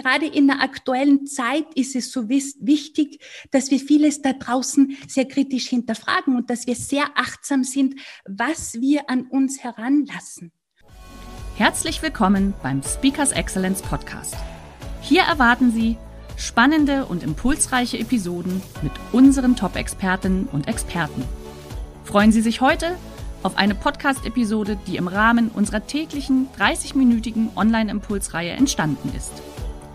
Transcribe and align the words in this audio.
Gerade 0.00 0.26
in 0.26 0.46
der 0.46 0.62
aktuellen 0.62 1.26
Zeit 1.26 1.74
ist 1.74 1.96
es 1.96 2.12
so 2.12 2.28
wichtig, 2.28 3.18
dass 3.50 3.72
wir 3.72 3.80
vieles 3.80 4.22
da 4.22 4.32
draußen 4.32 4.96
sehr 5.08 5.26
kritisch 5.26 5.68
hinterfragen 5.68 6.36
und 6.36 6.50
dass 6.50 6.68
wir 6.68 6.76
sehr 6.76 7.04
achtsam 7.16 7.64
sind, 7.64 7.96
was 8.24 8.74
wir 8.74 9.10
an 9.10 9.22
uns 9.22 9.64
heranlassen. 9.64 10.52
Herzlich 11.56 12.00
willkommen 12.00 12.54
beim 12.62 12.80
Speakers 12.84 13.32
Excellence 13.32 13.82
Podcast. 13.82 14.36
Hier 15.00 15.22
erwarten 15.22 15.72
Sie 15.72 15.96
spannende 16.36 17.04
und 17.06 17.24
impulsreiche 17.24 17.98
Episoden 17.98 18.62
mit 18.82 18.92
unseren 19.10 19.56
Top-Expertinnen 19.56 20.46
und 20.52 20.68
Experten. 20.68 21.24
Freuen 22.04 22.30
Sie 22.30 22.42
sich 22.42 22.60
heute 22.60 22.96
auf 23.42 23.56
eine 23.56 23.74
Podcast-Episode, 23.74 24.78
die 24.86 24.96
im 24.96 25.08
Rahmen 25.08 25.48
unserer 25.48 25.88
täglichen 25.88 26.46
30-minütigen 26.56 27.56
Online-Impulsreihe 27.56 28.52
entstanden 28.52 29.10
ist. 29.16 29.32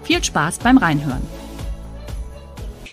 Viel 0.04 0.22
Spaß 0.22 0.60
beim 0.60 0.78
Reinhören. 0.78 1.22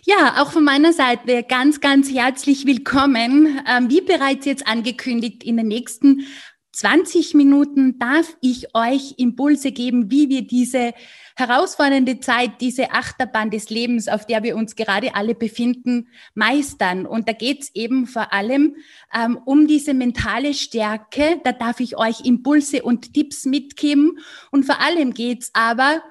Ja, 0.04 0.42
auch 0.42 0.52
von 0.52 0.64
meiner 0.64 0.92
Seite 0.92 1.42
ganz, 1.42 1.80
ganz 1.80 2.10
herzlich 2.10 2.66
willkommen. 2.66 3.60
Ähm, 3.68 3.90
wie 3.90 4.00
bereits 4.00 4.46
jetzt 4.46 4.66
angekündigt, 4.66 5.42
in 5.42 5.56
den 5.56 5.68
nächsten 5.68 6.26
20 6.72 7.34
Minuten 7.34 7.98
darf 7.98 8.36
ich 8.40 8.74
euch 8.76 9.14
Impulse 9.18 9.72
geben, 9.72 10.10
wie 10.10 10.28
wir 10.28 10.46
diese 10.46 10.94
herausfordernde 11.36 12.20
Zeit, 12.20 12.60
diese 12.60 12.92
Achterbahn 12.92 13.50
des 13.50 13.70
Lebens, 13.70 14.06
auf 14.06 14.24
der 14.24 14.44
wir 14.44 14.56
uns 14.56 14.76
gerade 14.76 15.16
alle 15.16 15.34
befinden, 15.34 16.08
meistern. 16.34 17.06
Und 17.06 17.28
da 17.28 17.32
geht 17.32 17.62
es 17.62 17.74
eben 17.74 18.06
vor 18.06 18.32
allem 18.32 18.76
ähm, 19.12 19.36
um 19.44 19.66
diese 19.66 19.94
mentale 19.94 20.54
Stärke. 20.54 21.40
Da 21.42 21.50
darf 21.50 21.80
ich 21.80 21.98
euch 21.98 22.24
Impulse 22.24 22.82
und 22.82 23.14
Tipps 23.14 23.46
mitgeben. 23.46 24.18
Und 24.52 24.64
vor 24.64 24.80
allem 24.80 25.12
geht 25.12 25.42
es 25.42 25.50
aber 25.54 26.02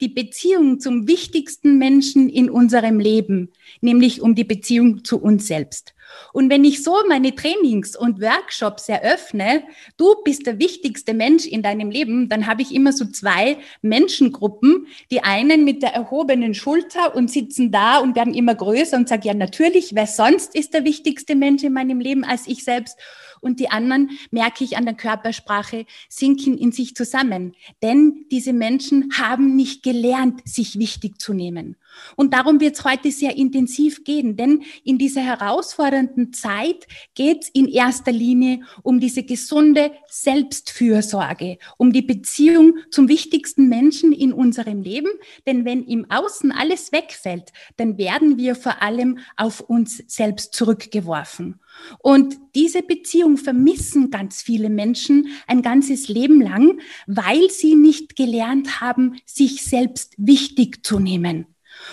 die 0.00 0.08
Beziehung 0.08 0.80
zum 0.80 1.06
wichtigsten 1.06 1.78
Menschen 1.78 2.28
in 2.28 2.48
unserem 2.50 2.98
Leben, 2.98 3.52
nämlich 3.80 4.22
um 4.22 4.34
die 4.34 4.44
Beziehung 4.44 5.04
zu 5.04 5.20
uns 5.20 5.46
selbst. 5.46 5.94
Und 6.32 6.50
wenn 6.50 6.64
ich 6.64 6.82
so 6.82 6.96
meine 7.08 7.34
Trainings 7.34 7.96
und 7.96 8.20
Workshops 8.20 8.88
eröffne, 8.88 9.64
du 9.96 10.14
bist 10.24 10.46
der 10.46 10.58
wichtigste 10.58 11.14
Mensch 11.14 11.46
in 11.46 11.62
deinem 11.62 11.90
Leben, 11.90 12.28
dann 12.28 12.46
habe 12.46 12.62
ich 12.62 12.74
immer 12.74 12.92
so 12.92 13.04
zwei 13.06 13.58
Menschengruppen, 13.82 14.86
die 15.10 15.22
einen 15.22 15.64
mit 15.64 15.82
der 15.82 15.94
erhobenen 15.94 16.54
Schulter 16.54 17.14
und 17.14 17.30
sitzen 17.30 17.70
da 17.70 17.98
und 17.98 18.16
werden 18.16 18.34
immer 18.34 18.54
größer 18.54 18.96
und 18.96 19.08
sagen, 19.08 19.26
ja 19.26 19.34
natürlich, 19.34 19.94
wer 19.94 20.06
sonst 20.06 20.54
ist 20.54 20.74
der 20.74 20.84
wichtigste 20.84 21.34
Mensch 21.34 21.62
in 21.62 21.72
meinem 21.72 22.00
Leben 22.00 22.24
als 22.24 22.46
ich 22.46 22.64
selbst? 22.64 22.98
Und 23.44 23.60
die 23.60 23.70
anderen, 23.70 24.10
merke 24.30 24.64
ich 24.64 24.76
an 24.76 24.84
der 24.84 24.94
Körpersprache, 24.94 25.86
sinken 26.08 26.58
in 26.58 26.72
sich 26.72 26.96
zusammen. 26.96 27.54
Denn 27.82 28.24
diese 28.30 28.52
Menschen 28.52 29.12
haben 29.16 29.54
nicht 29.54 29.82
gelernt, 29.82 30.40
sich 30.46 30.78
wichtig 30.78 31.20
zu 31.20 31.34
nehmen. 31.34 31.76
Und 32.16 32.34
darum 32.34 32.60
wird 32.60 32.76
es 32.76 32.84
heute 32.84 33.10
sehr 33.10 33.36
intensiv 33.36 34.04
gehen, 34.04 34.36
denn 34.36 34.62
in 34.82 34.98
dieser 34.98 35.20
herausfordernden 35.20 36.32
Zeit 36.32 36.86
geht 37.14 37.44
es 37.44 37.48
in 37.50 37.68
erster 37.68 38.12
Linie 38.12 38.60
um 38.82 39.00
diese 39.00 39.22
gesunde 39.22 39.92
Selbstfürsorge, 40.08 41.58
um 41.78 41.92
die 41.92 42.02
Beziehung 42.02 42.78
zum 42.90 43.08
wichtigsten 43.08 43.68
Menschen 43.68 44.12
in 44.12 44.32
unserem 44.32 44.82
Leben. 44.82 45.10
Denn 45.46 45.64
wenn 45.64 45.84
im 45.84 46.10
Außen 46.10 46.52
alles 46.52 46.92
wegfällt, 46.92 47.52
dann 47.76 47.98
werden 47.98 48.38
wir 48.38 48.54
vor 48.54 48.82
allem 48.82 49.18
auf 49.36 49.60
uns 49.60 50.02
selbst 50.06 50.54
zurückgeworfen. 50.54 51.60
Und 51.98 52.38
diese 52.54 52.82
Beziehung 52.82 53.36
vermissen 53.36 54.10
ganz 54.10 54.42
viele 54.42 54.70
Menschen 54.70 55.28
ein 55.46 55.62
ganzes 55.62 56.08
Leben 56.08 56.40
lang, 56.40 56.80
weil 57.06 57.50
sie 57.50 57.74
nicht 57.74 58.16
gelernt 58.16 58.80
haben, 58.80 59.18
sich 59.26 59.64
selbst 59.64 60.14
wichtig 60.16 60.84
zu 60.84 60.98
nehmen. 60.98 61.46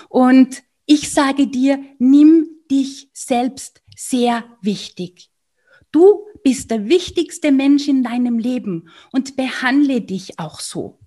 Und 0.09 0.63
ich 0.85 1.11
sage 1.11 1.47
dir, 1.47 1.83
nimm 1.99 2.47
dich 2.69 3.09
selbst 3.13 3.81
sehr 3.95 4.43
wichtig. 4.61 5.29
Du 5.91 6.25
bist 6.43 6.71
der 6.71 6.87
wichtigste 6.87 7.51
Mensch 7.51 7.87
in 7.87 8.03
deinem 8.03 8.39
Leben 8.39 8.89
und 9.11 9.35
behandle 9.35 10.01
dich 10.01 10.39
auch 10.39 10.59
so. 10.59 11.00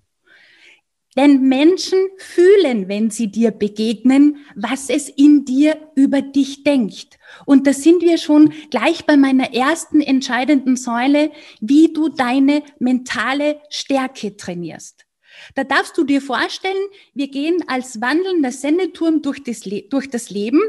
Denn 1.17 1.43
Menschen 1.43 1.99
fühlen, 2.17 2.89
wenn 2.89 3.09
sie 3.09 3.27
dir 3.27 3.51
begegnen, 3.51 4.37
was 4.55 4.89
es 4.89 5.07
in 5.07 5.45
dir 5.45 5.77
über 5.95 6.21
dich 6.21 6.63
denkt. 6.63 7.17
Und 7.45 7.67
da 7.67 7.73
sind 7.73 8.01
wir 8.01 8.17
schon 8.17 8.53
gleich 8.69 9.05
bei 9.05 9.15
meiner 9.15 9.53
ersten 9.53 10.01
entscheidenden 10.01 10.75
Säule, 10.75 11.31
wie 11.61 11.93
du 11.93 12.09
deine 12.09 12.63
mentale 12.79 13.61
Stärke 13.69 14.35
trainierst. 14.35 15.05
Da 15.53 15.63
darfst 15.63 15.97
du 15.97 16.03
dir 16.03 16.21
vorstellen, 16.21 16.87
wir 17.13 17.27
gehen 17.29 17.63
als 17.67 18.01
wandelnder 18.01 18.51
Sendeturm 18.51 19.21
durch 19.21 19.43
das, 19.43 19.61
durch 19.89 20.09
das 20.09 20.29
Leben 20.29 20.61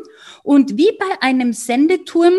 und 0.42 0.76
wie 0.76 0.90
bei 0.98 1.22
einem 1.22 1.52
Sendeturm 1.52 2.34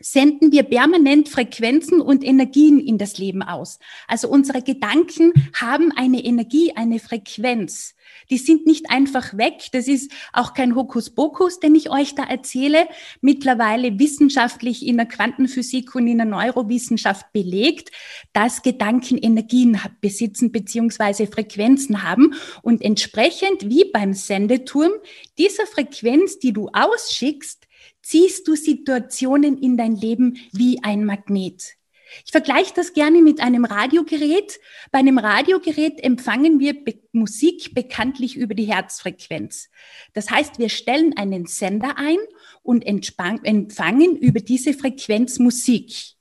senden 0.00 0.52
wir 0.52 0.64
permanent 0.64 1.28
Frequenzen 1.28 2.00
und 2.00 2.24
Energien 2.24 2.80
in 2.80 2.98
das 2.98 3.18
Leben 3.18 3.42
aus. 3.42 3.78
Also 4.08 4.28
unsere 4.28 4.62
Gedanken 4.62 5.32
haben 5.54 5.92
eine 5.92 6.24
Energie, 6.24 6.72
eine 6.74 6.98
Frequenz. 6.98 7.94
Die 8.30 8.38
sind 8.38 8.66
nicht 8.66 8.90
einfach 8.90 9.36
weg. 9.36 9.66
Das 9.72 9.88
ist 9.88 10.12
auch 10.32 10.54
kein 10.54 10.74
Hokuspokus, 10.74 11.60
den 11.60 11.74
ich 11.74 11.90
euch 11.90 12.14
da 12.14 12.24
erzähle. 12.24 12.88
Mittlerweile 13.20 13.98
wissenschaftlich 13.98 14.86
in 14.86 14.96
der 14.96 15.06
Quantenphysik 15.06 15.94
und 15.94 16.06
in 16.06 16.18
der 16.18 16.26
Neurowissenschaft 16.26 17.32
belegt, 17.32 17.90
dass 18.32 18.62
Gedanken 18.62 19.18
Energien 19.18 19.80
besitzen 20.00 20.52
beziehungsweise 20.52 21.26
Frequenzen 21.26 22.02
haben 22.02 22.34
und 22.62 22.82
entsprechend 22.82 23.68
wie 23.68 23.84
beim 23.92 24.14
Sendeturm 24.14 24.92
dieser 25.38 25.66
Frequenz, 25.66 26.38
die 26.38 26.52
du 26.52 26.68
ausschickst, 26.72 27.66
ziehst 28.02 28.46
du 28.48 28.54
Situationen 28.54 29.58
in 29.58 29.76
dein 29.76 29.96
Leben 29.96 30.38
wie 30.52 30.82
ein 30.82 31.04
Magnet. 31.04 31.76
Ich 32.24 32.32
vergleiche 32.32 32.74
das 32.74 32.92
gerne 32.92 33.22
mit 33.22 33.40
einem 33.40 33.64
Radiogerät. 33.64 34.60
Bei 34.90 34.98
einem 34.98 35.18
Radiogerät 35.18 36.02
empfangen 36.02 36.60
wir 36.60 36.84
Be 36.84 37.00
Musik 37.14 37.74
bekanntlich 37.74 38.36
über 38.36 38.54
die 38.54 38.64
Herzfrequenz. 38.64 39.68
Das 40.14 40.30
heißt, 40.30 40.58
wir 40.58 40.70
stellen 40.70 41.14
einen 41.16 41.44
Sender 41.46 41.98
ein 41.98 42.16
und 42.62 42.86
empfangen 42.86 44.16
über 44.16 44.40
diese 44.40 44.72
Frequenz 44.72 45.38
Musik. 45.38 46.16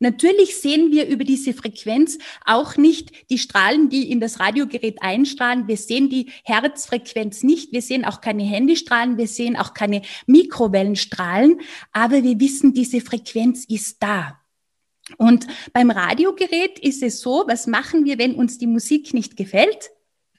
Natürlich 0.00 0.56
sehen 0.56 0.90
wir 0.90 1.06
über 1.06 1.24
diese 1.24 1.54
Frequenz 1.54 2.18
auch 2.44 2.76
nicht 2.76 3.30
die 3.30 3.38
Strahlen, 3.38 3.88
die 3.88 4.10
in 4.10 4.20
das 4.20 4.40
Radiogerät 4.40 5.00
einstrahlen. 5.00 5.68
Wir 5.68 5.76
sehen 5.76 6.10
die 6.10 6.30
Herzfrequenz 6.44 7.42
nicht. 7.42 7.72
Wir 7.72 7.80
sehen 7.80 8.04
auch 8.04 8.20
keine 8.20 8.42
Handystrahlen. 8.42 9.16
Wir 9.16 9.28
sehen 9.28 9.56
auch 9.56 9.72
keine 9.72 10.02
Mikrowellenstrahlen. 10.26 11.60
Aber 11.92 12.22
wir 12.22 12.40
wissen, 12.40 12.74
diese 12.74 13.00
Frequenz 13.00 13.64
ist 13.66 14.02
da. 14.02 14.40
Und 15.18 15.46
beim 15.72 15.90
Radiogerät 15.90 16.78
ist 16.78 17.02
es 17.02 17.20
so, 17.20 17.44
was 17.46 17.66
machen 17.66 18.04
wir, 18.04 18.18
wenn 18.18 18.34
uns 18.34 18.58
die 18.58 18.66
Musik 18.66 19.14
nicht 19.14 19.36
gefällt? 19.36 19.90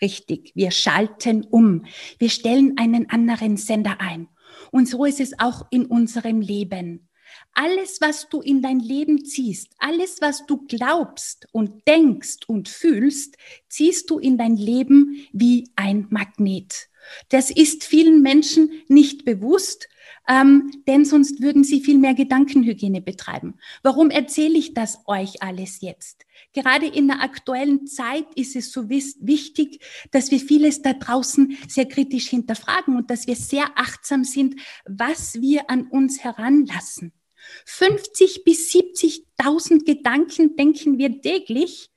Richtig, 0.02 0.52
wir 0.56 0.72
schalten 0.72 1.46
um. 1.50 1.86
Wir 2.20 2.30
stellen 2.30 2.78
einen 2.78 3.10
anderen 3.10 3.58
Sender 3.58 4.02
ein. 4.02 4.28
Und 4.72 4.90
so 4.90 5.06
ist 5.06 5.22
es 5.22 5.40
auch 5.40 5.66
in 5.70 5.86
unserem 5.86 6.42
Leben. 6.42 7.08
Alles, 7.58 8.02
was 8.02 8.28
du 8.28 8.42
in 8.42 8.62
dein 8.62 8.80
Leben 8.80 9.24
ziehst, 9.24 9.70
alles, 9.80 10.18
was 10.20 10.46
du 10.46 10.66
glaubst 10.68 11.48
und 11.54 11.88
denkst 11.88 12.40
und 12.48 12.68
fühlst, 12.68 13.38
ziehst 13.70 14.10
du 14.10 14.20
in 14.20 14.38
dein 14.38 14.58
Leben 14.58 15.26
wie 15.32 15.70
ein 15.78 16.06
Magnet. 16.10 16.90
Das 17.30 17.52
ist 17.52 17.86
vielen 17.86 18.22
Menschen 18.22 18.72
nicht 18.90 19.24
bewusst, 19.24 19.88
ähm, 20.28 20.84
denn 20.86 21.06
sonst 21.06 21.42
würden 21.42 21.64
sie 21.64 21.80
viel 21.80 21.98
mehr 21.98 22.14
Gedankenhygiene 22.14 23.02
betreiben. 23.02 23.56
Warum 23.84 24.10
erzähle 24.10 24.58
ich 24.58 24.74
das 24.74 25.00
euch 25.06 25.42
alles 25.42 25.80
jetzt? 25.80 26.26
Gerade 26.52 26.88
in 26.88 27.08
der 27.08 27.22
aktuellen 27.22 27.88
Zeit 27.88 28.26
ist 28.36 28.58
es 28.58 28.74
so 28.74 28.90
wichtig, 28.90 29.80
dass 30.12 30.30
wir 30.30 30.40
vieles 30.42 30.82
da 30.82 30.92
draußen 30.92 31.58
sehr 31.70 31.88
kritisch 31.88 32.28
hinterfragen 32.28 32.98
und 32.98 33.10
dass 33.10 33.28
wir 33.28 33.36
sehr 33.36 33.66
achtsam 33.76 34.26
sind, 34.26 34.60
was 34.86 35.40
wir 35.42 35.70
an 35.70 35.88
uns 35.88 36.22
heranlassen. 36.22 37.14
50 37.66 38.44
bis 38.44 38.72
70.000 38.72 39.86
Gedanken 39.86 40.56
denken 40.56 40.98
wir 40.98 41.22
täglich 41.22 41.90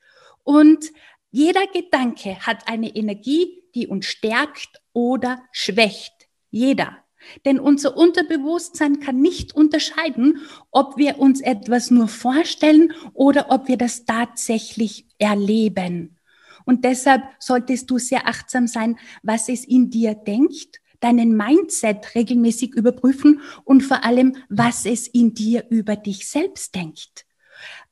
und 0.45 0.93
Jeder 1.31 1.67
Gedanke 1.67 2.39
hat 2.41 2.69
eine 2.69 2.95
Energie, 2.97 3.63
die 3.75 3.87
uns 3.87 4.07
stärkt 4.07 4.81
oder 4.93 5.43
schwächt. 5.53 6.13
Jeder. 6.51 6.97
Denn 7.45 7.61
unser 7.61 7.97
Unterbewusstsein 7.97 9.01
kann 9.01 9.21
nicht 9.21 9.55
unterscheiden, 9.55 10.41
ob 10.71 10.97
wir 10.97 11.19
uns 11.19 11.41
etwas 11.41 11.91
nur 11.91 12.09
vorstellen 12.09 12.95
oder 13.13 13.51
ob 13.51 13.69
wir 13.69 13.77
das 13.77 14.07
tatsächlich 14.07 15.07
erleben. 15.19 16.17
Und 16.65 16.85
deshalb 16.85 17.23
solltest 17.39 17.91
du 17.91 17.99
sehr 17.99 18.27
achtsam 18.27 18.67
sein, 18.67 18.99
was 19.23 19.49
es 19.49 19.65
in 19.65 19.91
dir 19.91 20.15
denkt, 20.15 20.81
deinen 21.01 21.37
Mindset 21.37 22.15
regelmäßig 22.15 22.75
überprüfen 22.75 23.41
und 23.65 23.83
vor 23.83 24.05
allem, 24.05 24.37
was 24.49 24.85
es 24.87 25.07
in 25.07 25.35
dir 25.35 25.67
über 25.71 25.97
dich 25.97 26.29
selbst 26.29 26.75
denkt. 26.75 27.27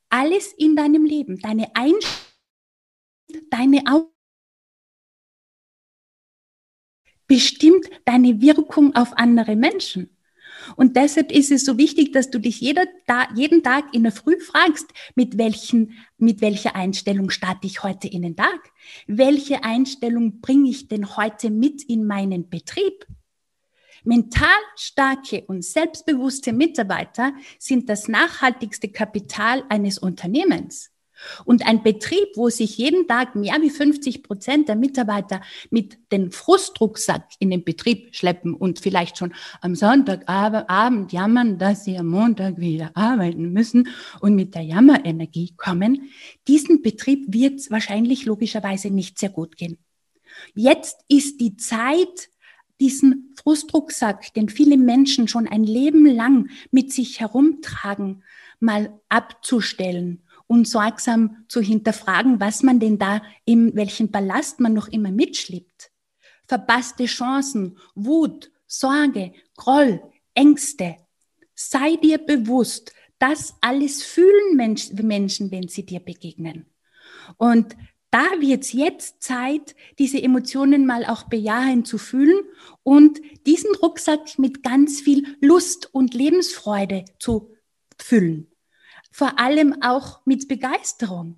Alles 0.09 0.53
in 0.53 0.75
deinem 0.75 1.05
Leben, 1.05 1.39
deine 1.39 1.75
Einstellung, 1.75 2.25
deine 3.49 3.83
Augen, 3.87 4.11
bestimmt 7.27 7.89
deine 8.05 8.41
Wirkung 8.41 8.95
auf 8.95 9.13
andere 9.17 9.55
Menschen. 9.55 10.16
Und 10.75 10.95
deshalb 10.95 11.31
ist 11.31 11.51
es 11.51 11.65
so 11.65 11.77
wichtig, 11.77 12.11
dass 12.13 12.29
du 12.29 12.39
dich 12.39 12.59
jeder, 12.59 12.85
jeden 13.35 13.63
Tag 13.63 13.93
in 13.93 14.03
der 14.03 14.11
Früh 14.11 14.39
fragst, 14.39 14.87
mit, 15.15 15.37
welchen, 15.37 15.93
mit 16.17 16.41
welcher 16.41 16.75
Einstellung 16.75 17.29
starte 17.29 17.67
ich 17.67 17.83
heute 17.83 18.07
in 18.07 18.21
den 18.23 18.35
Tag? 18.35 18.71
Welche 19.07 19.63
Einstellung 19.63 20.41
bringe 20.41 20.69
ich 20.69 20.87
denn 20.87 21.15
heute 21.15 21.49
mit 21.49 21.83
in 21.83 22.05
meinen 22.05 22.49
Betrieb? 22.49 23.05
Mental 24.03 24.47
starke 24.75 25.43
und 25.47 25.65
selbstbewusste 25.65 26.53
Mitarbeiter 26.53 27.33
sind 27.59 27.89
das 27.89 28.07
nachhaltigste 28.07 28.89
Kapital 28.89 29.63
eines 29.69 29.97
Unternehmens. 29.97 30.91
Und 31.45 31.65
ein 31.65 31.83
Betrieb, 31.83 32.29
wo 32.35 32.49
sich 32.49 32.77
jeden 32.77 33.07
Tag 33.07 33.35
mehr 33.35 33.57
wie 33.61 33.69
50 33.69 34.23
Prozent 34.23 34.67
der 34.67 34.75
Mitarbeiter 34.75 35.41
mit 35.69 35.97
dem 36.11 36.31
Frustrucksack 36.31 37.29
in 37.39 37.49
den 37.49 37.63
Betrieb 37.63 38.15
schleppen 38.15 38.53
und 38.53 38.79
vielleicht 38.79 39.17
schon 39.17 39.33
am 39.61 39.75
Sonntagabend 39.75 41.11
jammern, 41.11 41.57
dass 41.57 41.85
sie 41.85 41.97
am 41.97 42.07
Montag 42.07 42.59
wieder 42.59 42.91
arbeiten 42.95 43.51
müssen 43.51 43.89
und 44.19 44.35
mit 44.35 44.55
der 44.55 44.63
Jammerenergie 44.63 45.53
kommen, 45.57 46.09
diesen 46.47 46.81
Betrieb 46.81 47.25
wird 47.33 47.59
es 47.59 47.71
wahrscheinlich 47.71 48.25
logischerweise 48.25 48.89
nicht 48.89 49.19
sehr 49.19 49.29
gut 49.29 49.57
gehen. 49.57 49.77
Jetzt 50.55 51.03
ist 51.07 51.39
die 51.41 51.57
Zeit, 51.57 52.29
diesen 52.79 53.33
Frustrucksack, 53.41 54.33
den 54.33 54.49
viele 54.49 54.77
Menschen 54.77 55.27
schon 55.27 55.47
ein 55.47 55.63
Leben 55.63 56.05
lang 56.05 56.49
mit 56.71 56.93
sich 56.93 57.19
herumtragen, 57.19 58.23
mal 58.59 58.99
abzustellen 59.09 60.23
und 60.47 60.67
sorgsam 60.67 61.45
zu 61.47 61.61
hinterfragen, 61.61 62.39
was 62.39 62.63
man 62.63 62.79
denn 62.79 62.97
da, 62.97 63.21
in 63.45 63.75
welchen 63.75 64.11
Ballast 64.11 64.59
man 64.59 64.73
noch 64.73 64.87
immer 64.87 65.11
mitschleppt. 65.11 65.91
Verpasste 66.47 67.05
Chancen, 67.05 67.77
Wut, 67.95 68.51
Sorge, 68.65 69.33
Groll, 69.55 70.01
Ängste. 70.33 70.95
Sei 71.53 71.97
dir 71.97 72.17
bewusst, 72.17 72.93
das 73.19 73.55
alles 73.61 74.03
fühlen 74.03 74.55
Menschen, 74.55 75.51
wenn 75.51 75.67
sie 75.67 75.85
dir 75.85 75.99
begegnen. 75.99 76.67
Und 77.37 77.75
da 78.09 78.25
wird 78.39 78.63
es 78.63 78.71
jetzt 78.71 79.21
Zeit, 79.21 79.75
diese 79.99 80.21
Emotionen 80.21 80.85
mal 80.85 81.05
auch 81.05 81.23
bejahend 81.23 81.87
zu 81.87 81.97
fühlen 81.97 82.39
und 82.83 83.19
diesen 83.45 83.75
Rucksack 83.75 84.39
mit 84.39 84.63
ganz 84.63 85.01
viel 85.01 85.35
Lust 85.41 85.93
und 85.93 86.13
Lebensfreude 86.13 87.03
zu 87.19 87.51
füllen 87.97 88.47
vor 89.17 89.39
allem 89.39 89.81
auch 89.81 90.21
mit 90.25 90.47
Begeisterung 90.47 91.37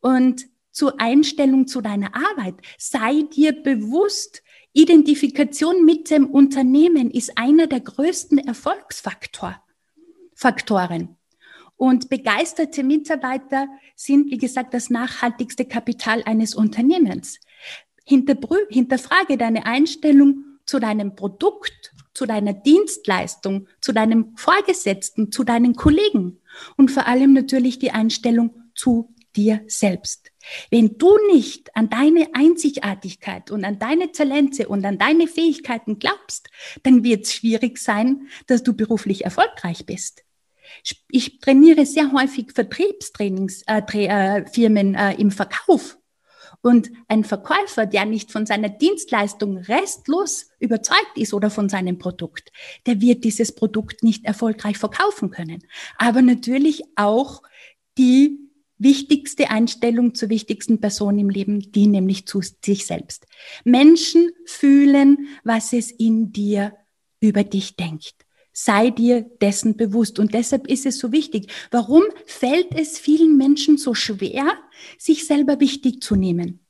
und 0.00 0.44
zur 0.72 1.00
Einstellung 1.00 1.66
zu 1.66 1.80
deiner 1.80 2.14
Arbeit. 2.14 2.56
Sei 2.76 3.22
dir 3.22 3.62
bewusst, 3.62 4.42
Identifikation 4.74 5.86
mit 5.86 6.10
dem 6.10 6.26
Unternehmen 6.26 7.10
ist 7.10 7.38
einer 7.38 7.66
der 7.66 7.80
größten 7.80 8.36
Erfolgsfaktoren. 8.36 9.56
Und 11.76 12.10
begeisterte 12.10 12.82
Mitarbeiter 12.82 13.68
sind, 13.96 14.30
wie 14.30 14.36
gesagt, 14.36 14.74
das 14.74 14.90
nachhaltigste 14.90 15.64
Kapital 15.64 16.22
eines 16.26 16.54
Unternehmens. 16.54 17.40
hinterfrage 18.04 19.38
deine 19.38 19.64
Einstellung 19.64 20.44
zu 20.66 20.78
deinem 20.78 21.16
Produkt, 21.16 21.94
zu 22.12 22.26
deiner 22.26 22.52
Dienstleistung, 22.52 23.66
zu 23.80 23.92
deinem 23.92 24.36
Vorgesetzten, 24.36 25.32
zu 25.32 25.42
deinen 25.42 25.74
Kollegen 25.74 26.42
und 26.76 26.90
vor 26.90 27.06
allem 27.06 27.32
natürlich 27.32 27.78
die 27.78 27.90
Einstellung 27.90 28.54
zu 28.74 29.14
dir 29.36 29.62
selbst. 29.66 30.30
Wenn 30.70 30.96
du 30.98 31.16
nicht 31.32 31.74
an 31.76 31.90
deine 31.90 32.28
Einzigartigkeit 32.34 33.50
und 33.50 33.64
an 33.64 33.78
deine 33.78 34.12
Talente 34.12 34.68
und 34.68 34.84
an 34.84 34.98
deine 34.98 35.26
Fähigkeiten 35.26 35.98
glaubst, 35.98 36.48
dann 36.82 37.04
wird 37.04 37.24
es 37.24 37.34
schwierig 37.34 37.78
sein, 37.78 38.28
dass 38.46 38.62
du 38.62 38.74
beruflich 38.74 39.24
erfolgreich 39.24 39.86
bist. 39.86 40.24
Ich 41.10 41.38
trainiere 41.40 41.86
sehr 41.86 42.12
häufig 42.12 42.52
Vertriebstrainings, 42.52 43.62
äh, 43.66 43.82
äh, 43.92 44.44
äh, 44.44 45.20
im 45.20 45.30
Verkauf. 45.30 45.98
Und 46.64 46.90
ein 47.08 47.24
Verkäufer, 47.24 47.84
der 47.84 48.06
nicht 48.06 48.32
von 48.32 48.46
seiner 48.46 48.70
Dienstleistung 48.70 49.58
restlos 49.58 50.48
überzeugt 50.60 51.16
ist 51.16 51.34
oder 51.34 51.50
von 51.50 51.68
seinem 51.68 51.98
Produkt, 51.98 52.52
der 52.86 53.02
wird 53.02 53.22
dieses 53.24 53.54
Produkt 53.54 54.02
nicht 54.02 54.24
erfolgreich 54.24 54.78
verkaufen 54.78 55.30
können. 55.30 55.62
Aber 55.98 56.22
natürlich 56.22 56.82
auch 56.96 57.42
die 57.98 58.38
wichtigste 58.78 59.50
Einstellung 59.50 60.14
zur 60.14 60.30
wichtigsten 60.30 60.80
Person 60.80 61.18
im 61.18 61.28
Leben, 61.28 61.70
die 61.70 61.86
nämlich 61.86 62.26
zu 62.26 62.40
sich 62.40 62.86
selbst. 62.86 63.26
Menschen 63.64 64.30
fühlen, 64.46 65.28
was 65.44 65.74
es 65.74 65.90
in 65.90 66.32
dir 66.32 66.72
über 67.20 67.44
dich 67.44 67.76
denkt. 67.76 68.23
Sei 68.56 68.90
dir 68.90 69.22
dessen 69.40 69.76
bewusst. 69.76 70.20
Und 70.20 70.32
deshalb 70.32 70.68
ist 70.68 70.86
es 70.86 70.98
so 70.98 71.10
wichtig. 71.10 71.52
Warum 71.72 72.04
fällt 72.24 72.68
es 72.78 73.00
vielen 73.00 73.36
Menschen 73.36 73.78
so 73.78 73.94
schwer, 73.94 74.46
sich 74.96 75.26
selber 75.26 75.58
wichtig 75.58 76.02
zu 76.02 76.14
nehmen? 76.14 76.60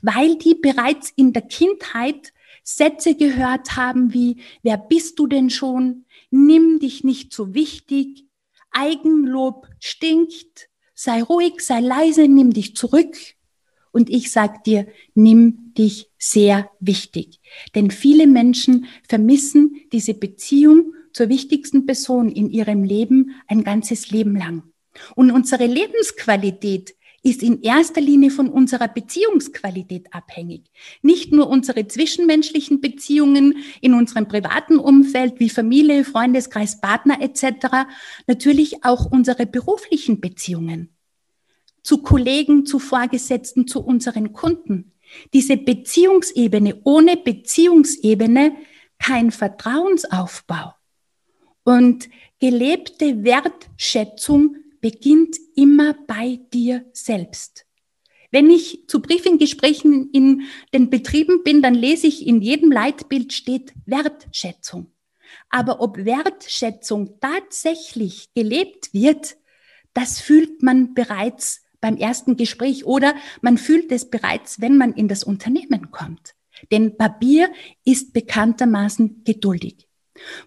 Weil 0.00 0.36
die 0.36 0.54
bereits 0.54 1.12
in 1.14 1.34
der 1.34 1.42
Kindheit 1.42 2.32
Sätze 2.62 3.14
gehört 3.14 3.76
haben 3.76 4.14
wie, 4.14 4.38
wer 4.62 4.78
bist 4.78 5.18
du 5.18 5.26
denn 5.26 5.50
schon? 5.50 6.06
Nimm 6.30 6.78
dich 6.78 7.04
nicht 7.04 7.34
so 7.34 7.54
wichtig. 7.54 8.24
Eigenlob 8.70 9.68
stinkt. 9.78 10.70
Sei 10.94 11.22
ruhig, 11.22 11.60
sei 11.60 11.80
leise, 11.80 12.26
nimm 12.26 12.54
dich 12.54 12.74
zurück. 12.74 13.16
Und 13.92 14.08
ich 14.08 14.32
sag 14.32 14.64
dir, 14.64 14.86
nimm 15.14 15.74
dich 15.74 16.08
sehr 16.18 16.70
wichtig. 16.80 17.40
Denn 17.74 17.90
viele 17.90 18.26
Menschen 18.26 18.86
vermissen 19.06 19.82
diese 19.92 20.14
Beziehung 20.14 20.94
zur 21.14 21.30
wichtigsten 21.30 21.86
Person 21.86 22.30
in 22.30 22.50
ihrem 22.50 22.84
Leben 22.84 23.30
ein 23.48 23.64
ganzes 23.64 24.10
Leben 24.10 24.36
lang. 24.36 24.64
Und 25.14 25.30
unsere 25.30 25.64
Lebensqualität 25.66 26.94
ist 27.22 27.42
in 27.42 27.62
erster 27.62 28.02
Linie 28.02 28.30
von 28.30 28.50
unserer 28.50 28.86
Beziehungsqualität 28.86 30.12
abhängig. 30.12 30.70
Nicht 31.00 31.32
nur 31.32 31.48
unsere 31.48 31.88
zwischenmenschlichen 31.88 32.82
Beziehungen 32.82 33.56
in 33.80 33.94
unserem 33.94 34.28
privaten 34.28 34.78
Umfeld 34.78 35.40
wie 35.40 35.48
Familie, 35.48 36.04
Freundeskreis, 36.04 36.82
Partner 36.82 37.22
etc., 37.22 37.88
natürlich 38.26 38.84
auch 38.84 39.10
unsere 39.10 39.46
beruflichen 39.46 40.20
Beziehungen 40.20 40.90
zu 41.82 41.98
Kollegen, 41.98 42.66
zu 42.66 42.78
Vorgesetzten, 42.78 43.66
zu 43.68 43.80
unseren 43.80 44.32
Kunden. 44.32 44.92
Diese 45.32 45.56
Beziehungsebene, 45.56 46.80
ohne 46.84 47.16
Beziehungsebene 47.16 48.56
kein 48.98 49.30
Vertrauensaufbau. 49.30 50.74
Und 51.64 52.08
gelebte 52.40 53.24
Wertschätzung 53.24 54.56
beginnt 54.80 55.36
immer 55.56 55.94
bei 56.06 56.40
dir 56.52 56.84
selbst. 56.92 57.64
Wenn 58.30 58.50
ich 58.50 58.86
zu 58.88 59.00
Briefinggesprächen 59.00 60.10
in 60.10 60.42
den 60.74 60.90
Betrieben 60.90 61.42
bin, 61.42 61.62
dann 61.62 61.74
lese 61.74 62.06
ich 62.06 62.26
in 62.26 62.42
jedem 62.42 62.70
Leitbild 62.70 63.32
steht 63.32 63.72
Wertschätzung. 63.86 64.90
Aber 65.48 65.80
ob 65.80 66.04
Wertschätzung 66.04 67.18
tatsächlich 67.20 68.34
gelebt 68.34 68.92
wird, 68.92 69.36
das 69.94 70.20
fühlt 70.20 70.62
man 70.62 70.94
bereits 70.94 71.62
beim 71.80 71.96
ersten 71.96 72.36
Gespräch 72.36 72.84
oder 72.84 73.14
man 73.40 73.56
fühlt 73.56 73.92
es 73.92 74.10
bereits, 74.10 74.60
wenn 74.60 74.76
man 74.76 74.92
in 74.94 75.06
das 75.06 75.22
Unternehmen 75.22 75.90
kommt. 75.90 76.34
Denn 76.72 76.96
Papier 76.96 77.52
ist 77.84 78.12
bekanntermaßen 78.12 79.22
geduldig. 79.24 79.83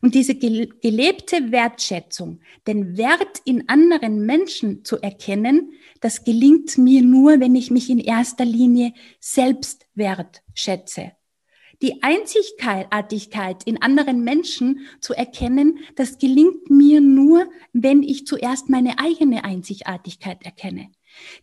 Und 0.01 0.15
diese 0.15 0.35
gelebte 0.35 1.51
Wertschätzung, 1.51 2.39
den 2.67 2.97
Wert 2.97 3.41
in 3.43 3.67
anderen 3.67 4.25
Menschen 4.25 4.85
zu 4.85 4.97
erkennen, 5.01 5.73
das 5.99 6.23
gelingt 6.23 6.77
mir 6.77 7.01
nur, 7.01 7.39
wenn 7.39 7.55
ich 7.55 7.69
mich 7.69 7.89
in 7.89 7.99
erster 7.99 8.45
Linie 8.45 8.93
selbst 9.19 9.85
wertschätze. 9.93 11.11
Die 11.81 12.01
Einzigartigkeit 12.01 13.63
in 13.65 13.81
anderen 13.81 14.23
Menschen 14.23 14.87
zu 14.99 15.13
erkennen, 15.13 15.79
das 15.95 16.17
gelingt 16.17 16.71
mir 16.71 17.01
nur, 17.01 17.47
wenn 17.71 18.01
ich 18.01 18.25
zuerst 18.25 18.69
meine 18.69 18.97
eigene 18.97 19.43
Einzigartigkeit 19.43 20.43
erkenne. 20.43 20.89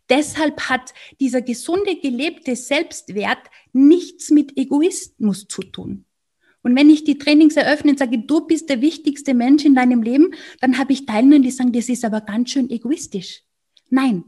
Deshalb 0.09 0.69
hat 0.69 0.93
dieser 1.21 1.41
gesunde 1.41 1.97
gelebte 2.01 2.57
Selbstwert 2.57 3.49
nichts 3.73 4.31
mit 4.31 4.57
Egoismus 4.57 5.47
zu 5.47 5.63
tun. 5.63 6.05
Und 6.65 6.75
wenn 6.75 6.91
ich 6.91 7.05
die 7.05 7.19
Trainings 7.19 7.57
eröffne 7.57 7.93
und 7.93 7.99
sage, 7.99 8.19
du 8.19 8.47
bist 8.47 8.71
der 8.71 8.81
wichtigste 8.81 9.35
Mensch 9.35 9.65
in 9.65 9.75
deinem 9.75 10.03
Leben, 10.03 10.35
dann 10.61 10.79
habe 10.79 10.95
ich 10.95 11.07
Teilnehmer, 11.07 11.45
die 11.45 11.51
sagen, 11.51 11.73
das 11.73 11.89
ist 11.89 12.05
aber 12.05 12.23
ganz 12.23 12.51
schön 12.51 12.71
egoistisch. 12.71 13.43
Nein, 13.91 14.25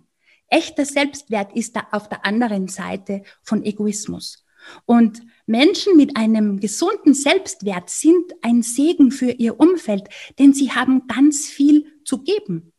echter 0.49 0.85
Selbstwert 0.85 1.57
ist 1.57 1.75
da 1.75 1.89
auf 1.91 2.09
der 2.09 2.27
anderen 2.27 2.69
Seite 2.69 3.23
von 3.43 3.65
Egoismus. 3.65 4.45
Und 4.85 5.23
Menschen 5.47 5.97
mit 5.97 6.17
einem 6.17 6.61
gesunden 6.61 7.15
Selbstwert 7.15 7.89
sind 7.89 8.33
ein 8.43 8.63
Segen 8.63 9.13
für 9.13 9.31
ihr 9.31 9.59
Umfeld, 9.59 10.09
denn 10.39 10.53
sie 10.53 10.73
haben 10.73 11.07
ganz 11.07 11.47
viel 11.47 11.87
zu 12.05 12.23
geben. 12.23 12.73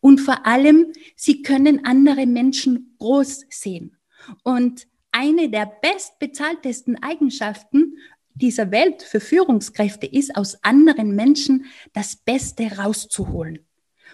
Und 0.00 0.20
vor 0.20 0.46
allem, 0.46 0.92
sie 1.14 1.42
können 1.42 1.84
andere 1.84 2.26
Menschen 2.26 2.96
groß 2.98 3.44
sehen. 3.48 3.96
Und 4.42 4.86
eine 5.12 5.48
der 5.48 5.70
bestbezahltesten 5.80 7.00
Eigenschaften 7.00 7.98
dieser 8.34 8.70
Welt 8.70 9.02
für 9.02 9.20
Führungskräfte 9.20 10.06
ist, 10.06 10.36
aus 10.36 10.62
anderen 10.62 11.14
Menschen 11.14 11.66
das 11.92 12.16
Beste 12.16 12.78
rauszuholen. 12.78 13.60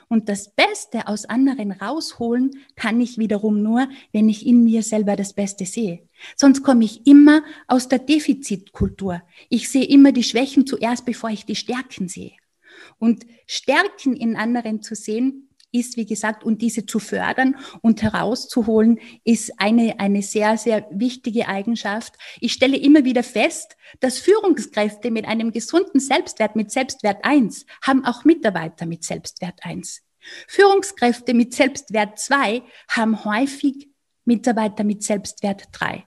Und 0.08 0.28
das 0.28 0.52
Beste 0.52 1.06
aus 1.06 1.24
anderen 1.24 1.70
rausholen 1.70 2.50
kann 2.74 3.00
ich 3.00 3.16
wiederum 3.16 3.62
nur, 3.62 3.88
wenn 4.12 4.28
ich 4.28 4.44
in 4.44 4.64
mir 4.64 4.82
selber 4.82 5.14
das 5.14 5.32
Beste 5.32 5.66
sehe. 5.66 6.08
Sonst 6.34 6.64
komme 6.64 6.84
ich 6.84 7.06
immer 7.06 7.44
aus 7.68 7.86
der 7.86 8.00
Defizitkultur. 8.00 9.22
Ich 9.48 9.68
sehe 9.68 9.84
immer 9.84 10.10
die 10.10 10.24
Schwächen 10.24 10.66
zuerst, 10.66 11.04
bevor 11.04 11.30
ich 11.30 11.46
die 11.46 11.54
Stärken 11.54 12.08
sehe. 12.08 12.32
Und 12.98 13.24
Stärken 13.46 14.16
in 14.16 14.34
anderen 14.36 14.82
zu 14.82 14.96
sehen, 14.96 15.49
ist, 15.72 15.96
wie 15.96 16.06
gesagt, 16.06 16.44
und 16.44 16.62
diese 16.62 16.86
zu 16.86 16.98
fördern 16.98 17.56
und 17.82 18.02
herauszuholen, 18.02 18.98
ist 19.24 19.52
eine, 19.58 19.98
eine 19.98 20.22
sehr, 20.22 20.56
sehr 20.56 20.86
wichtige 20.90 21.48
Eigenschaft. 21.48 22.14
Ich 22.40 22.52
stelle 22.52 22.76
immer 22.76 23.04
wieder 23.04 23.22
fest, 23.22 23.76
dass 24.00 24.18
Führungskräfte 24.18 25.10
mit 25.10 25.26
einem 25.26 25.52
gesunden 25.52 26.00
Selbstwert, 26.00 26.56
mit 26.56 26.70
Selbstwert 26.70 27.24
eins 27.24 27.66
haben 27.82 28.04
auch 28.04 28.24
Mitarbeiter 28.24 28.86
mit 28.86 29.04
Selbstwert 29.04 29.60
eins. 29.62 30.02
Führungskräfte 30.48 31.34
mit 31.34 31.54
Selbstwert 31.54 32.18
zwei 32.18 32.62
haben 32.88 33.24
häufig 33.24 33.88
Mitarbeiter 34.24 34.84
mit 34.84 35.02
Selbstwert 35.02 35.68
drei. 35.72 36.06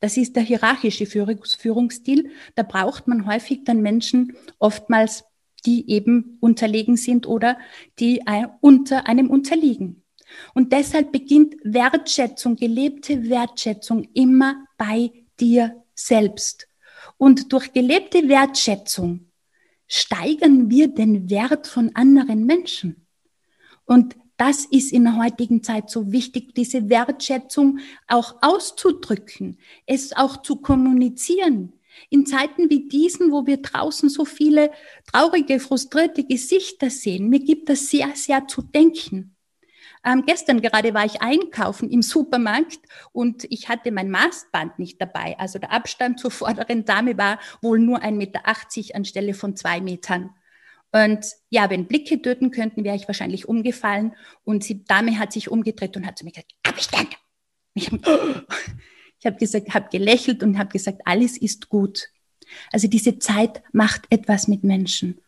Das 0.00 0.16
ist 0.16 0.36
der 0.36 0.42
hierarchische 0.42 1.06
Führungsstil. 1.06 2.30
Da 2.56 2.62
braucht 2.62 3.08
man 3.08 3.26
häufig 3.26 3.64
dann 3.64 3.80
Menschen 3.80 4.36
oftmals 4.58 5.24
die 5.66 5.90
eben 5.90 6.38
unterlegen 6.40 6.96
sind 6.96 7.26
oder 7.26 7.58
die 7.98 8.22
unter 8.60 9.06
einem 9.06 9.30
unterliegen. 9.30 10.02
Und 10.54 10.72
deshalb 10.72 11.12
beginnt 11.12 11.54
Wertschätzung, 11.62 12.56
gelebte 12.56 13.28
Wertschätzung 13.28 14.08
immer 14.14 14.64
bei 14.76 15.12
dir 15.40 15.82
selbst. 15.94 16.68
Und 17.16 17.52
durch 17.52 17.72
gelebte 17.72 18.28
Wertschätzung 18.28 19.30
steigern 19.86 20.70
wir 20.70 20.88
den 20.88 21.30
Wert 21.30 21.66
von 21.66 21.94
anderen 21.94 22.46
Menschen. 22.46 23.06
Und 23.84 24.16
das 24.36 24.64
ist 24.64 24.92
in 24.92 25.04
der 25.04 25.16
heutigen 25.16 25.62
Zeit 25.62 25.90
so 25.90 26.10
wichtig, 26.10 26.54
diese 26.54 26.88
Wertschätzung 26.88 27.78
auch 28.08 28.36
auszudrücken, 28.40 29.58
es 29.86 30.12
auch 30.12 30.42
zu 30.42 30.56
kommunizieren, 30.56 31.74
in 32.10 32.26
Zeiten 32.26 32.70
wie 32.70 32.88
diesen, 32.88 33.32
wo 33.32 33.46
wir 33.46 33.58
draußen 33.58 34.08
so 34.08 34.24
viele 34.24 34.70
traurige, 35.10 35.60
frustrierte 35.60 36.24
Gesichter 36.24 36.90
sehen, 36.90 37.28
mir 37.28 37.40
gibt 37.40 37.68
das 37.68 37.88
sehr, 37.88 38.10
sehr 38.14 38.46
zu 38.46 38.62
denken. 38.62 39.34
Ähm, 40.04 40.24
gestern 40.26 40.60
gerade 40.60 40.92
war 40.92 41.06
ich 41.06 41.22
einkaufen 41.22 41.90
im 41.90 42.02
Supermarkt 42.02 42.80
und 43.12 43.44
ich 43.48 43.68
hatte 43.68 43.90
mein 43.90 44.10
Maßband 44.10 44.78
nicht 44.78 45.00
dabei. 45.00 45.38
Also 45.38 45.58
der 45.58 45.72
Abstand 45.72 46.20
zur 46.20 46.30
vorderen 46.30 46.84
Dame 46.84 47.16
war 47.16 47.38
wohl 47.62 47.78
nur 47.78 48.02
1,80 48.02 48.12
Meter 48.12 48.40
anstelle 48.94 49.32
von 49.32 49.56
zwei 49.56 49.80
Metern. 49.80 50.30
Und 50.92 51.26
ja, 51.48 51.70
wenn 51.70 51.86
Blicke 51.86 52.20
töten 52.20 52.50
könnten, 52.50 52.84
wäre 52.84 52.96
ich 52.96 53.08
wahrscheinlich 53.08 53.48
umgefallen. 53.48 54.14
Und 54.44 54.68
die 54.68 54.84
Dame 54.84 55.18
hat 55.18 55.32
sich 55.32 55.50
umgedreht 55.50 55.96
und 55.96 56.06
hat 56.06 56.18
zu 56.18 56.24
mir 56.24 56.32
gesagt, 56.32 56.54
Abstand! 56.62 57.16
Ich 59.24 59.26
habe 59.26 59.38
gesagt, 59.38 59.72
habe 59.72 59.88
gelächelt 59.90 60.42
und 60.42 60.58
habe 60.58 60.68
gesagt, 60.68 61.00
alles 61.06 61.38
ist 61.38 61.70
gut. 61.70 62.10
Also 62.70 62.88
diese 62.88 63.18
Zeit 63.18 63.62
macht 63.72 64.02
etwas 64.10 64.48
mit 64.48 64.64
Menschen. 64.64 65.18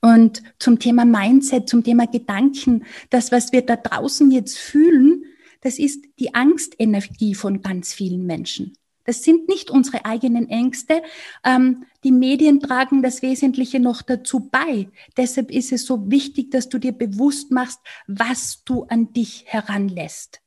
Und 0.00 0.42
zum 0.58 0.80
Thema 0.80 1.04
Mindset, 1.04 1.68
zum 1.68 1.84
Thema 1.84 2.08
Gedanken, 2.08 2.84
das, 3.10 3.30
was 3.30 3.52
wir 3.52 3.62
da 3.62 3.76
draußen 3.76 4.28
jetzt 4.32 4.58
fühlen, 4.58 5.22
das 5.60 5.78
ist 5.78 6.04
die 6.18 6.34
Angstenergie 6.34 7.36
von 7.36 7.62
ganz 7.62 7.94
vielen 7.94 8.26
Menschen. 8.26 8.76
Das 9.04 9.22
sind 9.22 9.46
nicht 9.46 9.70
unsere 9.70 10.04
eigenen 10.04 10.48
Ängste. 10.48 11.00
Ähm, 11.44 11.84
die 12.02 12.10
Medien 12.10 12.58
tragen 12.58 13.04
das 13.04 13.22
Wesentliche 13.22 13.78
noch 13.78 14.02
dazu 14.02 14.48
bei. 14.50 14.88
Deshalb 15.16 15.52
ist 15.52 15.70
es 15.70 15.86
so 15.86 16.10
wichtig, 16.10 16.50
dass 16.50 16.68
du 16.68 16.78
dir 16.78 16.92
bewusst 16.92 17.52
machst, 17.52 17.78
was 18.08 18.64
du 18.64 18.82
an 18.84 19.12
dich 19.12 19.44
heranlässt. 19.46 20.40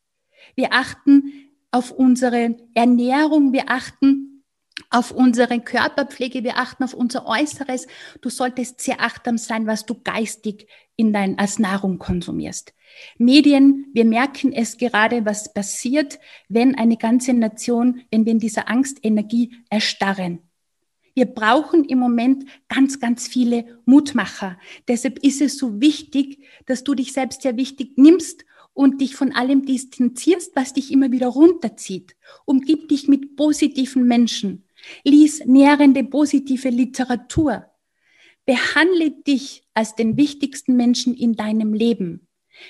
Wir 0.55 0.73
achten 0.73 1.46
auf 1.71 1.91
unsere 1.91 2.55
Ernährung, 2.73 3.53
wir 3.53 3.69
achten 3.69 4.43
auf 4.89 5.11
unsere 5.11 5.59
Körperpflege, 5.59 6.43
wir 6.43 6.57
achten 6.57 6.83
auf 6.83 6.93
unser 6.93 7.25
Äußeres. 7.25 7.87
Du 8.21 8.29
solltest 8.29 8.79
sehr 8.81 9.01
achtsam 9.01 9.37
sein, 9.37 9.67
was 9.67 9.85
du 9.85 9.95
geistig 10.01 10.67
in 10.95 11.13
dein, 11.13 11.37
als 11.37 11.59
Nahrung 11.59 11.99
konsumierst. 11.99 12.73
Medien, 13.17 13.87
wir 13.93 14.05
merken 14.05 14.53
es 14.53 14.77
gerade, 14.77 15.25
was 15.25 15.53
passiert, 15.53 16.19
wenn 16.47 16.75
eine 16.75 16.97
ganze 16.97 17.33
Nation, 17.33 18.01
wenn 18.11 18.25
wir 18.25 18.31
in 18.31 18.39
dieser 18.39 18.69
Angstenergie 18.69 19.55
erstarren. 19.69 20.39
Wir 21.13 21.25
brauchen 21.25 21.83
im 21.83 21.97
Moment 21.97 22.45
ganz, 22.69 22.99
ganz 22.99 23.27
viele 23.27 23.81
Mutmacher. 23.85 24.59
Deshalb 24.87 25.17
ist 25.23 25.41
es 25.41 25.57
so 25.57 25.81
wichtig, 25.81 26.45
dass 26.67 26.83
du 26.83 26.93
dich 26.93 27.11
selbst 27.11 27.41
sehr 27.41 27.57
wichtig 27.57 27.97
nimmst 27.97 28.45
und 28.77 29.01
dich 29.01 29.15
von 29.15 29.31
allem 29.31 29.65
distanzierst, 29.65 30.55
was 30.55 30.73
dich 30.73 30.91
immer 30.91 31.11
wieder 31.11 31.29
runterzieht. 31.29 32.15
Umgib 32.45 32.89
dich 32.89 33.07
mit 33.07 33.35
positiven 33.35 34.05
Menschen. 34.05 34.65
Lies 35.03 35.43
nährende, 35.45 36.03
positive 36.03 36.69
Literatur. 36.69 37.65
Behandle 38.45 39.09
dich 39.25 39.63
als 39.73 39.95
den 39.95 40.15
wichtigsten 40.15 40.75
Menschen 40.75 41.15
in 41.15 41.35
deinem 41.35 41.73
Leben. 41.73 42.26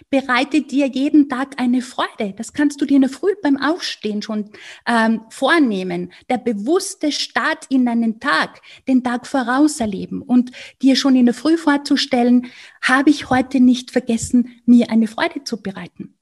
Bereite 0.10 0.62
dir 0.62 0.88
jeden 0.88 1.30
Tag 1.30 1.60
eine 1.60 1.82
Freude. 1.82 2.34
Das 2.36 2.54
kannst 2.54 2.82
du 2.82 2.86
dir 2.86 2.96
in 2.96 3.02
der 3.02 3.10
Früh 3.10 3.34
beim 3.42 3.58
Aufstehen 3.58 4.22
schon 4.22 4.50
ähm, 4.86 5.22
vornehmen. 5.30 6.12
Der 6.30 6.38
bewusste 6.38 7.12
Start 7.12 7.66
in 7.70 7.86
deinen 7.86 8.20
Tag, 8.20 8.62
den 8.88 9.04
Tag 9.04 9.28
voraus 9.28 9.80
erleben 9.80 10.22
und 10.22 10.52
dir 10.82 10.96
schon 10.96 11.16
in 11.16 11.26
der 11.26 11.34
Früh 11.34 11.58
vorzustellen, 11.58 12.48
habe 12.82 13.10
ich 13.10 13.30
heute 13.30 13.60
nicht 13.60 13.92
vergessen, 13.92 14.62
mir 14.66 14.90
eine 14.90 15.08
Freude 15.08 15.44
zu 15.44 15.62
bereiten. 15.62 16.16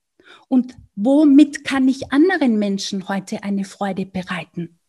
Und 0.47 0.75
womit 0.95 1.63
kann 1.63 1.87
ich 1.87 2.11
anderen 2.11 2.59
Menschen 2.59 3.07
heute 3.07 3.43
eine 3.43 3.65
Freude 3.65 4.05
bereiten? 4.05 4.79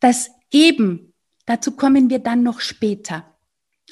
Das 0.00 0.30
Geben, 0.50 1.12
dazu 1.46 1.72
kommen 1.72 2.10
wir 2.10 2.20
dann 2.20 2.42
noch 2.42 2.60
später. 2.60 3.37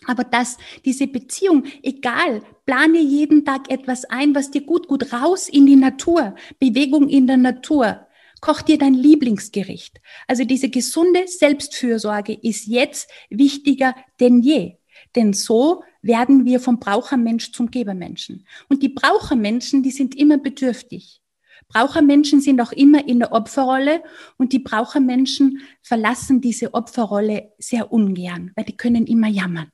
Aber 0.04 0.24
dass 0.24 0.58
diese 0.84 1.06
Beziehung, 1.06 1.64
egal, 1.82 2.42
plane 2.66 3.00
jeden 3.00 3.44
Tag 3.44 3.70
etwas 3.70 4.04
ein, 4.04 4.34
was 4.34 4.50
dir 4.50 4.62
gut, 4.62 4.88
gut 4.88 5.12
raus 5.12 5.48
in 5.48 5.66
die 5.66 5.76
Natur, 5.76 6.34
Bewegung 6.58 7.08
in 7.08 7.26
der 7.26 7.38
Natur. 7.38 8.06
Koch 8.40 8.60
dir 8.60 8.76
dein 8.76 8.94
Lieblingsgericht. 8.94 10.00
Also 10.28 10.44
diese 10.44 10.68
gesunde 10.68 11.26
Selbstfürsorge 11.26 12.34
ist 12.34 12.66
jetzt 12.66 13.10
wichtiger 13.30 13.94
denn 14.20 14.40
je. 14.40 14.76
Denn 15.14 15.32
so 15.32 15.82
werden 16.02 16.44
wir 16.44 16.60
vom 16.60 16.78
Brauchermensch 16.78 17.52
zum 17.52 17.70
Gebermenschen. 17.70 18.46
Und 18.68 18.82
die 18.82 18.90
Brauchermenschen, 18.90 19.82
die 19.82 19.90
sind 19.90 20.14
immer 20.14 20.38
bedürftig. 20.38 21.22
Brauchermenschen 21.68 22.40
sind 22.40 22.60
auch 22.60 22.72
immer 22.72 23.08
in 23.08 23.18
der 23.18 23.32
Opferrolle 23.32 24.02
und 24.36 24.52
die 24.52 24.60
Brauchermenschen 24.60 25.60
verlassen 25.82 26.40
diese 26.40 26.74
Opferrolle 26.74 27.52
sehr 27.58 27.92
ungern, 27.92 28.52
weil 28.54 28.64
die 28.64 28.76
können 28.76 29.06
immer 29.06 29.28
jammern. 29.28 29.72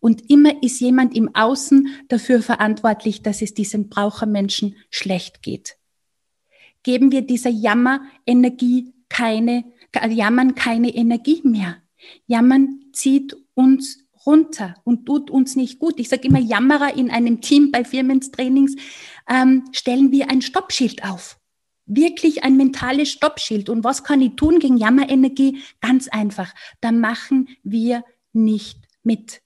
Und 0.00 0.30
immer 0.30 0.62
ist 0.62 0.80
jemand 0.80 1.16
im 1.16 1.34
Außen 1.34 1.88
dafür 2.08 2.42
verantwortlich, 2.42 3.22
dass 3.22 3.42
es 3.42 3.54
diesem 3.54 3.88
Brauchermenschen 3.88 4.76
schlecht 4.90 5.42
geht. 5.42 5.76
Geben 6.82 7.12
wir 7.12 7.22
dieser 7.22 7.50
Jammerenergie 7.50 8.94
keine, 9.08 9.64
Jammern 10.08 10.54
keine 10.54 10.94
Energie 10.94 11.40
mehr. 11.44 11.76
Jammern 12.26 12.80
zieht 12.92 13.36
uns 13.54 14.04
runter 14.26 14.74
und 14.84 15.06
tut 15.06 15.30
uns 15.30 15.56
nicht 15.56 15.78
gut. 15.78 15.98
Ich 15.98 16.08
sage 16.08 16.28
immer, 16.28 16.38
Jammerer 16.38 16.94
in 16.94 17.10
einem 17.10 17.40
Team 17.40 17.70
bei 17.70 17.84
Firmentrainings 17.84 18.76
ähm, 19.28 19.64
stellen 19.72 20.12
wir 20.12 20.30
ein 20.30 20.42
Stoppschild 20.42 21.04
auf. 21.04 21.38
Wirklich 21.86 22.44
ein 22.44 22.56
mentales 22.56 23.10
Stoppschild. 23.10 23.70
Und 23.70 23.84
was 23.84 24.04
kann 24.04 24.20
ich 24.20 24.36
tun 24.36 24.58
gegen 24.58 24.76
Jammerenergie? 24.76 25.62
Ganz 25.80 26.08
einfach. 26.08 26.54
Da 26.80 26.92
machen 26.92 27.48
wir 27.62 28.04
nicht 28.32 28.78
mit. 29.02 29.40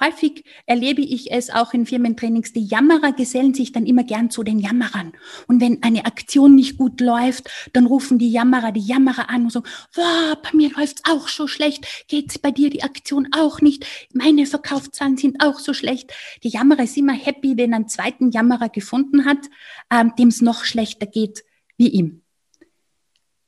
Häufig 0.00 0.44
erlebe 0.66 1.02
ich 1.02 1.32
es 1.32 1.50
auch 1.50 1.74
in 1.74 1.84
Firmentrainings, 1.84 2.52
die 2.52 2.64
Jammerer 2.64 3.12
gesellen 3.12 3.52
sich 3.52 3.72
dann 3.72 3.84
immer 3.84 4.04
gern 4.04 4.30
zu 4.30 4.44
den 4.44 4.60
Jammerern. 4.60 5.12
Und 5.48 5.60
wenn 5.60 5.82
eine 5.82 6.06
Aktion 6.06 6.54
nicht 6.54 6.78
gut 6.78 7.00
läuft, 7.00 7.50
dann 7.72 7.86
rufen 7.86 8.18
die 8.18 8.30
Jammerer 8.30 8.70
die 8.70 8.80
Jammerer 8.80 9.28
an 9.28 9.44
und 9.44 9.52
so, 9.52 9.64
wow, 9.94 10.36
bei 10.42 10.56
mir 10.56 10.70
läuft's 10.70 11.02
auch 11.08 11.26
so 11.28 11.48
schlecht, 11.48 12.06
geht's 12.06 12.38
bei 12.38 12.52
dir 12.52 12.70
die 12.70 12.84
Aktion 12.84 13.28
auch 13.32 13.60
nicht, 13.60 13.86
meine 14.12 14.46
Verkaufszahlen 14.46 15.16
sind 15.16 15.42
auch 15.42 15.58
so 15.58 15.74
schlecht. 15.74 16.12
Die 16.44 16.48
Jammerer 16.48 16.84
ist 16.84 16.96
immer 16.96 17.14
happy, 17.14 17.56
wenn 17.56 17.74
einen 17.74 17.88
zweiten 17.88 18.30
Jammerer 18.30 18.68
gefunden 18.68 19.24
hat, 19.24 19.46
ähm, 19.90 20.12
dem 20.16 20.28
es 20.28 20.40
noch 20.40 20.64
schlechter 20.64 21.06
geht 21.06 21.44
wie 21.76 21.88
ihm. 21.88 22.22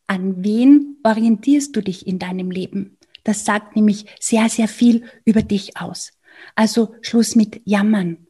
An 0.08 0.42
wen 0.42 0.96
orientierst 1.04 1.76
du 1.76 1.80
dich 1.80 2.06
in 2.08 2.18
deinem 2.18 2.50
Leben? 2.50 2.98
Das 3.22 3.44
sagt 3.44 3.76
nämlich 3.76 4.06
sehr, 4.18 4.48
sehr 4.48 4.66
viel 4.66 5.04
über 5.24 5.42
dich 5.42 5.76
aus. 5.76 6.12
Also 6.54 6.94
Schluss 7.02 7.36
mit 7.36 7.60
Jammern. 7.64 8.26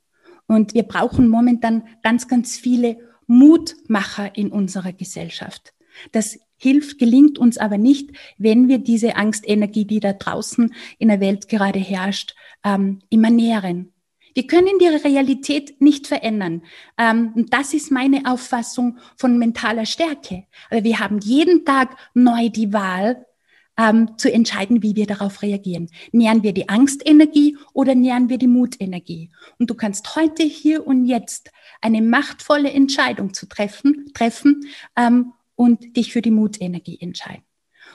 Und 0.46 0.74
wir 0.74 0.82
brauchen 0.82 1.28
momentan 1.28 1.84
ganz, 2.02 2.26
ganz 2.26 2.56
viele 2.56 2.98
Mutmacher 3.26 4.36
in 4.36 4.50
unserer 4.50 4.92
Gesellschaft. 4.92 5.72
Das 6.12 6.38
hilft, 6.56 6.98
gelingt 6.98 7.38
uns 7.38 7.58
aber 7.58 7.78
nicht, 7.78 8.10
wenn 8.38 8.68
wir 8.68 8.78
diese 8.78 9.16
Angstenergie, 9.16 9.84
die 9.84 10.00
da 10.00 10.12
draußen 10.12 10.74
in 10.98 11.08
der 11.08 11.20
Welt 11.20 11.48
gerade 11.48 11.78
herrscht, 11.78 12.34
ähm, 12.64 13.00
immer 13.08 13.30
nähren. 13.30 13.92
Wir 14.34 14.46
können 14.46 14.78
die 14.80 14.86
Realität 14.86 15.80
nicht 15.80 16.06
verändern. 16.06 16.62
Ähm, 16.98 17.46
das 17.50 17.74
ist 17.74 17.90
meine 17.90 18.22
Auffassung 18.26 18.98
von 19.16 19.38
mentaler 19.38 19.86
Stärke. 19.86 20.44
Aber 20.70 20.84
wir 20.84 21.00
haben 21.00 21.18
jeden 21.20 21.64
Tag 21.64 21.96
neu 22.14 22.48
die 22.48 22.72
Wahl, 22.72 23.26
ähm, 23.76 24.16
zu 24.18 24.32
entscheiden, 24.32 24.82
wie 24.82 24.96
wir 24.96 25.06
darauf 25.06 25.42
reagieren. 25.42 25.88
Nähern 26.12 26.42
wir 26.42 26.52
die 26.52 26.68
Angstenergie 26.68 27.56
oder 27.72 27.94
nähern 27.94 28.28
wir 28.28 28.38
die 28.38 28.46
Mutenergie? 28.46 29.30
Und 29.58 29.70
du 29.70 29.74
kannst 29.74 30.16
heute, 30.16 30.42
hier 30.42 30.86
und 30.86 31.06
jetzt 31.06 31.50
eine 31.80 32.02
machtvolle 32.02 32.70
Entscheidung 32.70 33.34
zu 33.34 33.46
treffen, 33.46 34.10
treffen 34.14 34.66
ähm, 34.96 35.32
und 35.54 35.96
dich 35.96 36.12
für 36.12 36.22
die 36.22 36.30
Mutenergie 36.30 36.98
entscheiden. 37.00 37.44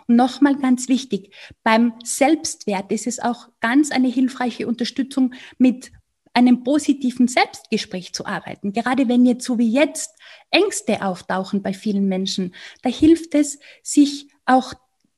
Und 0.07 0.15
nochmal 0.15 0.55
ganz 0.55 0.87
wichtig, 0.87 1.33
beim 1.63 1.93
Selbstwert 2.03 2.91
ist 2.91 3.07
es 3.07 3.19
auch 3.19 3.49
ganz 3.59 3.91
eine 3.91 4.07
hilfreiche 4.07 4.67
Unterstützung 4.67 5.33
mit 5.57 5.91
einem 6.33 6.63
positiven 6.63 7.27
Selbstgespräch 7.27 8.13
zu 8.13 8.25
arbeiten. 8.25 8.73
Gerade 8.73 9.07
wenn 9.07 9.25
jetzt 9.25 9.45
so 9.45 9.57
wie 9.57 9.71
jetzt 9.71 10.11
Ängste 10.51 11.01
auftauchen 11.01 11.63
bei 11.63 11.73
vielen 11.73 12.07
Menschen, 12.07 12.53
da 12.83 12.89
hilft 12.89 13.33
es, 13.35 13.57
sich 13.81 14.27
auch 14.45 14.73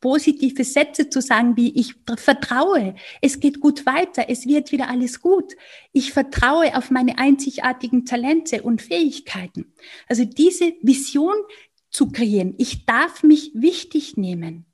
positive 0.07 0.63
Sätze 0.63 1.09
zu 1.09 1.19
sagen, 1.19 1.57
wie 1.57 1.77
ich 1.77 1.95
vertraue, 2.15 2.95
es 3.21 3.41
geht 3.41 3.59
gut 3.59 3.85
weiter, 3.85 4.29
es 4.29 4.47
wird 4.47 4.71
wieder 4.71 4.89
alles 4.89 5.19
gut. 5.19 5.53
Ich 5.91 6.13
vertraue 6.13 6.77
auf 6.77 6.91
meine 6.91 7.17
einzigartigen 7.17 8.05
Talente 8.05 8.61
und 8.61 8.81
Fähigkeiten. 8.81 9.73
Also 10.07 10.23
diese 10.23 10.71
Vision 10.81 11.35
zu 11.89 12.09
kreieren, 12.09 12.55
ich 12.57 12.85
darf 12.85 13.21
mich 13.21 13.51
wichtig 13.53 14.15
nehmen. 14.15 14.65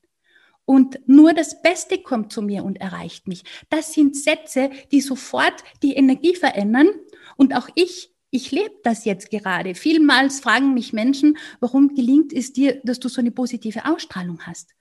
Und 0.65 0.99
nur 1.07 1.33
das 1.33 1.63
Beste 1.63 1.97
kommt 1.97 2.31
zu 2.31 2.43
mir 2.43 2.63
und 2.63 2.79
erreicht 2.79 3.27
mich. 3.27 3.43
Das 3.71 3.91
sind 3.91 4.15
Sätze, 4.15 4.69
die 4.91 5.01
sofort 5.01 5.63
die 5.81 5.93
Energie 5.93 6.35
verändern. 6.35 6.89
Und 7.37 7.55
auch 7.55 7.69
ich 7.73 8.11
ich 8.35 8.51
lebe 8.51 8.73
das 8.83 9.05
jetzt 9.05 9.29
gerade. 9.29 9.75
Vielmals 9.75 10.39
fragen 10.39 10.73
mich 10.73 10.91
Menschen, 10.91 11.37
warum 11.59 11.93
gelingt 11.93 12.33
es 12.33 12.51
dir, 12.51 12.81
dass 12.83 12.99
du 12.99 13.07
so 13.07 13.21
eine 13.21 13.29
positive 13.29 13.85
Ausstrahlung 13.85 14.39
hast? 14.41 14.73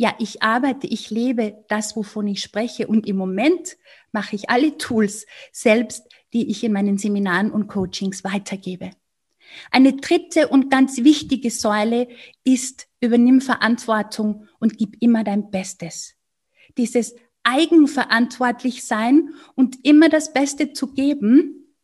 Ja, 0.00 0.14
ich 0.20 0.42
arbeite, 0.42 0.86
ich 0.86 1.10
lebe 1.10 1.64
das, 1.68 1.96
wovon 1.96 2.28
ich 2.28 2.40
spreche. 2.40 2.86
Und 2.86 3.08
im 3.08 3.16
Moment 3.16 3.76
mache 4.12 4.36
ich 4.36 4.48
alle 4.48 4.78
Tools 4.78 5.26
selbst, 5.50 6.06
die 6.32 6.48
ich 6.50 6.62
in 6.62 6.72
meinen 6.72 6.98
Seminaren 6.98 7.50
und 7.50 7.66
Coachings 7.66 8.22
weitergebe. 8.22 8.92
Eine 9.72 9.94
dritte 9.94 10.48
und 10.48 10.70
ganz 10.70 10.98
wichtige 10.98 11.50
Säule 11.50 12.06
ist, 12.44 12.86
übernimm 13.00 13.40
Verantwortung 13.40 14.46
und 14.60 14.78
gib 14.78 14.96
immer 15.00 15.24
dein 15.24 15.50
Bestes. 15.50 16.14
Dieses 16.76 17.16
eigenverantwortlich 17.42 18.84
sein 18.84 19.30
und 19.56 19.84
immer 19.84 20.08
das 20.08 20.32
Beste 20.32 20.72
zu 20.72 20.92
geben, 20.92 21.74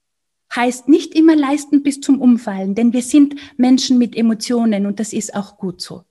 heißt 0.55 0.89
nicht 0.89 1.17
immer 1.17 1.35
leisten 1.35 1.83
bis 1.83 2.01
zum 2.01 2.21
Umfallen, 2.21 2.77
denn 2.77 2.93
wir 2.93 3.03
sind 3.03 3.35
Menschen 3.57 3.99
mit 3.99 4.15
Emotionen 4.15 4.87
und 4.87 5.01
das 5.01 5.13
ist 5.13 5.35
auch 5.35 5.57
gut 5.57 5.81
so. 5.81 6.05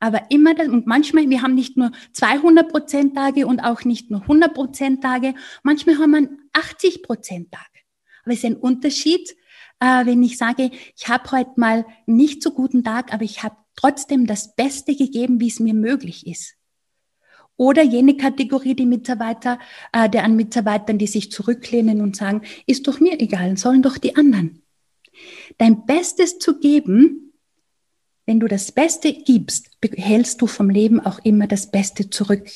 Aber 0.00 0.30
immer 0.30 0.54
das, 0.54 0.68
und 0.68 0.86
manchmal, 0.86 1.28
wir 1.28 1.42
haben 1.42 1.54
nicht 1.54 1.76
nur 1.76 1.92
200 2.12 2.70
Prozent 2.70 3.14
Tage 3.14 3.46
und 3.46 3.60
auch 3.60 3.84
nicht 3.84 4.10
nur 4.10 4.22
100 4.22 4.54
Prozent 4.54 5.02
Tage, 5.02 5.34
manchmal 5.62 5.98
haben 5.98 6.12
wir 6.12 6.28
80 6.54 7.02
Prozent 7.02 7.52
Tage. 7.52 7.64
Aber 8.24 8.32
es 8.32 8.38
ist 8.38 8.46
ein 8.46 8.56
Unterschied, 8.56 9.36
äh, 9.78 10.06
wenn 10.06 10.22
ich 10.22 10.38
sage, 10.38 10.70
ich 10.96 11.08
habe 11.08 11.30
heute 11.30 11.52
mal 11.56 11.86
nicht 12.06 12.42
so 12.42 12.52
guten 12.52 12.82
Tag, 12.82 13.12
aber 13.12 13.24
ich 13.24 13.42
habe 13.42 13.56
trotzdem 13.76 14.26
das 14.26 14.56
Beste 14.56 14.96
gegeben, 14.96 15.38
wie 15.38 15.48
es 15.48 15.60
mir 15.60 15.74
möglich 15.74 16.26
ist. 16.26 16.54
Oder 17.56 17.82
jene 17.82 18.16
Kategorie, 18.16 18.74
die 18.74 18.86
Mitarbeiter, 18.86 19.58
äh, 19.92 20.08
der 20.08 20.24
an 20.24 20.34
Mitarbeitern, 20.34 20.96
die 20.96 21.06
sich 21.06 21.30
zurücklehnen 21.30 22.00
und 22.00 22.16
sagen, 22.16 22.40
ist 22.66 22.88
doch 22.88 23.00
mir 23.00 23.20
egal, 23.20 23.58
sollen 23.58 23.82
doch 23.82 23.98
die 23.98 24.16
anderen. 24.16 24.62
Dein 25.58 25.84
Bestes 25.84 26.38
zu 26.38 26.58
geben, 26.58 27.29
wenn 28.30 28.38
du 28.38 28.46
das 28.46 28.70
Beste 28.70 29.12
gibst, 29.12 29.80
behältst 29.80 30.40
du 30.40 30.46
vom 30.46 30.70
Leben 30.70 31.00
auch 31.00 31.18
immer 31.24 31.48
das 31.48 31.72
Beste 31.72 32.10
zurück. 32.10 32.48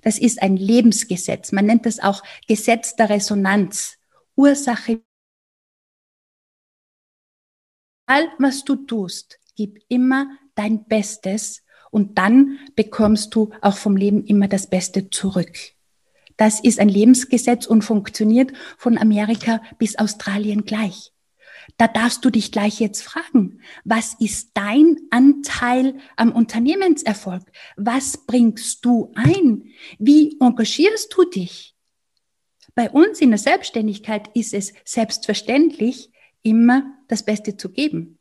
Das 0.00 0.18
ist 0.18 0.40
ein 0.40 0.56
Lebensgesetz. 0.56 1.52
Man 1.52 1.66
nennt 1.66 1.84
das 1.84 2.00
auch 2.00 2.22
Gesetz 2.48 2.96
der 2.96 3.10
Resonanz. 3.10 3.98
Ursache. 4.34 5.02
All 8.06 8.28
was 8.38 8.64
du 8.64 8.76
tust, 8.76 9.38
gib 9.56 9.80
immer 9.88 10.26
dein 10.54 10.86
Bestes 10.86 11.64
und 11.90 12.16
dann 12.16 12.58
bekommst 12.74 13.34
du 13.34 13.50
auch 13.60 13.76
vom 13.76 13.98
Leben 13.98 14.24
immer 14.24 14.48
das 14.48 14.70
Beste 14.70 15.10
zurück. 15.10 15.54
Das 16.38 16.60
ist 16.60 16.80
ein 16.80 16.88
Lebensgesetz 16.88 17.66
und 17.66 17.82
funktioniert 17.82 18.54
von 18.78 18.96
Amerika 18.96 19.60
bis 19.76 19.98
Australien 19.98 20.64
gleich. 20.64 21.12
Da 21.76 21.88
darfst 21.88 22.24
du 22.24 22.30
dich 22.30 22.52
gleich 22.52 22.80
jetzt 22.80 23.02
fragen, 23.02 23.60
was 23.84 24.14
ist 24.20 24.50
dein 24.54 24.96
Anteil 25.10 25.98
am 26.16 26.32
Unternehmenserfolg? 26.32 27.42
Was 27.76 28.26
bringst 28.26 28.84
du 28.84 29.12
ein? 29.14 29.64
Wie 29.98 30.38
engagierst 30.40 31.14
du 31.16 31.24
dich? 31.24 31.74
Bei 32.74 32.90
uns 32.90 33.20
in 33.20 33.30
der 33.30 33.38
Selbstständigkeit 33.38 34.30
ist 34.34 34.54
es 34.54 34.72
selbstverständlich, 34.84 36.10
immer 36.42 36.94
das 37.08 37.24
Beste 37.24 37.56
zu 37.56 37.70
geben. 37.70 38.18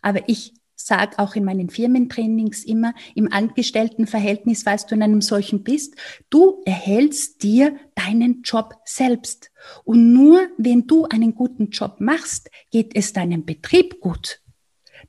Aber 0.00 0.28
ich 0.28 0.54
sage 0.80 1.18
auch 1.18 1.34
in 1.34 1.44
meinen 1.44 1.70
Firmentrainings 1.70 2.64
immer, 2.64 2.94
im 3.14 3.30
Angestelltenverhältnis, 3.32 4.62
falls 4.62 4.86
du 4.86 4.94
in 4.94 5.02
einem 5.02 5.20
solchen 5.20 5.64
bist, 5.64 5.94
du 6.30 6.62
erhältst 6.64 7.42
dir 7.42 7.76
deinen 7.94 8.42
Job 8.42 8.74
selbst. 8.84 9.50
Und 9.84 10.12
nur 10.12 10.48
wenn 10.56 10.86
du 10.86 11.04
einen 11.04 11.34
guten 11.34 11.70
Job 11.70 11.96
machst, 11.98 12.50
geht 12.70 12.94
es 12.94 13.12
deinem 13.12 13.44
Betrieb 13.44 14.00
gut. 14.00 14.40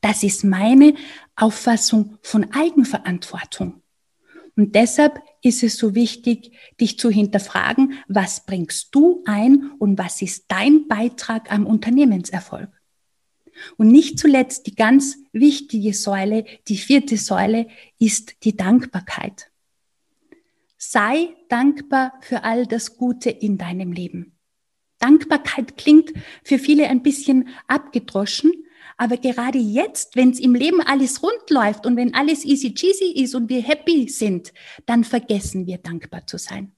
Das 0.01 0.23
ist 0.23 0.43
meine 0.43 0.95
Auffassung 1.35 2.17
von 2.21 2.51
Eigenverantwortung. 2.51 3.81
Und 4.55 4.75
deshalb 4.75 5.21
ist 5.41 5.63
es 5.63 5.77
so 5.77 5.95
wichtig, 5.95 6.51
dich 6.81 6.99
zu 6.99 7.09
hinterfragen, 7.09 7.93
was 8.07 8.45
bringst 8.45 8.93
du 8.93 9.23
ein 9.25 9.71
und 9.79 9.97
was 9.97 10.21
ist 10.21 10.45
dein 10.49 10.87
Beitrag 10.87 11.51
am 11.51 11.65
Unternehmenserfolg. 11.65 12.69
Und 13.77 13.87
nicht 13.87 14.19
zuletzt 14.19 14.67
die 14.67 14.75
ganz 14.75 15.17
wichtige 15.31 15.93
Säule, 15.93 16.45
die 16.67 16.77
vierte 16.77 17.17
Säule, 17.17 17.67
ist 17.97 18.43
die 18.43 18.55
Dankbarkeit. 18.55 19.51
Sei 20.77 21.29
dankbar 21.49 22.13
für 22.21 22.43
all 22.43 22.65
das 22.65 22.95
Gute 22.95 23.29
in 23.29 23.57
deinem 23.57 23.91
Leben. 23.91 24.37
Dankbarkeit 24.99 25.77
klingt 25.77 26.13
für 26.43 26.59
viele 26.59 26.87
ein 26.87 27.03
bisschen 27.03 27.49
abgedroschen, 27.67 28.51
aber 28.97 29.17
gerade 29.17 29.57
jetzt, 29.57 30.15
wenn 30.15 30.31
es 30.31 30.39
im 30.39 30.55
Leben 30.55 30.81
alles 30.81 31.23
rund 31.23 31.49
läuft 31.49 31.85
und 31.85 31.95
wenn 31.95 32.13
alles 32.13 32.43
easy 32.43 32.73
cheesy 32.73 33.11
ist 33.23 33.33
und 33.33 33.49
wir 33.49 33.61
happy 33.61 34.09
sind, 34.09 34.53
dann 34.85 35.05
vergessen 35.05 35.67
wir 35.67 35.77
dankbar 35.77 36.27
zu 36.27 36.37
sein. 36.37 36.73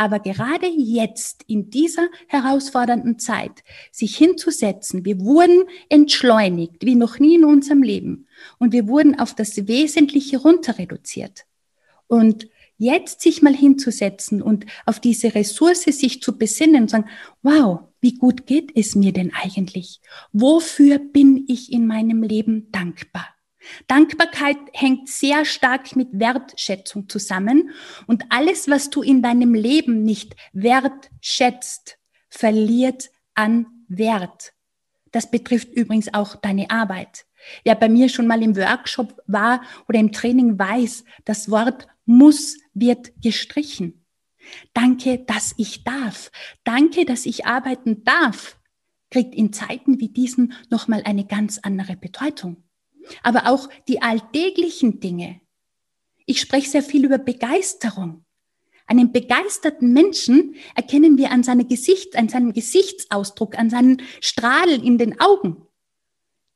Aber 0.00 0.18
gerade 0.18 0.66
jetzt, 0.66 1.44
in 1.46 1.68
dieser 1.68 2.08
herausfordernden 2.26 3.18
Zeit, 3.18 3.62
sich 3.92 4.16
hinzusetzen, 4.16 5.04
wir 5.04 5.20
wurden 5.20 5.64
entschleunigt, 5.90 6.86
wie 6.86 6.94
noch 6.94 7.18
nie 7.18 7.34
in 7.34 7.44
unserem 7.44 7.82
Leben. 7.82 8.26
Und 8.58 8.72
wir 8.72 8.88
wurden 8.88 9.20
auf 9.20 9.34
das 9.34 9.68
Wesentliche 9.68 10.38
runter 10.38 10.78
reduziert. 10.78 11.44
Und 12.06 12.48
jetzt 12.78 13.20
sich 13.20 13.42
mal 13.42 13.54
hinzusetzen 13.54 14.40
und 14.40 14.64
auf 14.86 15.00
diese 15.00 15.34
Ressource 15.34 15.82
sich 15.82 16.22
zu 16.22 16.38
besinnen 16.38 16.84
und 16.84 16.90
sagen, 16.90 17.10
wow, 17.42 17.80
wie 18.00 18.14
gut 18.14 18.46
geht 18.46 18.72
es 18.74 18.94
mir 18.94 19.12
denn 19.12 19.34
eigentlich? 19.34 20.00
Wofür 20.32 20.98
bin 20.98 21.44
ich 21.46 21.70
in 21.70 21.86
meinem 21.86 22.22
Leben 22.22 22.72
dankbar? 22.72 23.26
Dankbarkeit 23.86 24.58
hängt 24.72 25.08
sehr 25.08 25.44
stark 25.44 25.94
mit 25.96 26.08
Wertschätzung 26.12 27.08
zusammen 27.08 27.70
und 28.06 28.24
alles, 28.30 28.68
was 28.68 28.90
du 28.90 29.02
in 29.02 29.22
deinem 29.22 29.54
Leben 29.54 30.02
nicht 30.02 30.34
wertschätzt, 30.52 31.98
verliert 32.28 33.10
an 33.34 33.66
Wert. 33.88 34.52
Das 35.12 35.30
betrifft 35.30 35.72
übrigens 35.74 36.12
auch 36.14 36.36
deine 36.36 36.70
Arbeit. 36.70 37.26
Wer 37.64 37.74
bei 37.74 37.88
mir 37.88 38.08
schon 38.08 38.26
mal 38.26 38.42
im 38.42 38.56
Workshop 38.56 39.20
war 39.26 39.62
oder 39.88 39.98
im 39.98 40.12
Training 40.12 40.58
weiß, 40.58 41.04
das 41.24 41.50
Wort 41.50 41.86
muss 42.04 42.58
wird 42.74 43.12
gestrichen. 43.22 44.04
Danke, 44.72 45.18
dass 45.18 45.54
ich 45.56 45.84
darf. 45.84 46.30
Danke, 46.64 47.04
dass 47.04 47.26
ich 47.26 47.46
arbeiten 47.46 48.04
darf. 48.04 48.58
Kriegt 49.10 49.34
in 49.34 49.52
Zeiten 49.52 50.00
wie 50.00 50.08
diesen 50.08 50.54
nochmal 50.70 51.02
eine 51.04 51.26
ganz 51.26 51.58
andere 51.58 51.96
Bedeutung. 51.96 52.62
Aber 53.22 53.46
auch 53.46 53.68
die 53.88 54.02
alltäglichen 54.02 55.00
Dinge. 55.00 55.40
Ich 56.26 56.40
spreche 56.40 56.70
sehr 56.70 56.82
viel 56.82 57.04
über 57.04 57.18
Begeisterung. 57.18 58.24
Einen 58.86 59.12
begeisterten 59.12 59.92
Menschen 59.92 60.56
erkennen 60.74 61.16
wir 61.16 61.30
an, 61.30 61.44
seinem 61.44 61.68
Gesicht, 61.68 62.16
an 62.16 62.28
seinem 62.28 62.52
Gesichtsausdruck, 62.52 63.56
an 63.56 63.70
seinen 63.70 64.02
Strahlen 64.20 64.82
in 64.82 64.98
den 64.98 65.20
Augen. 65.20 65.66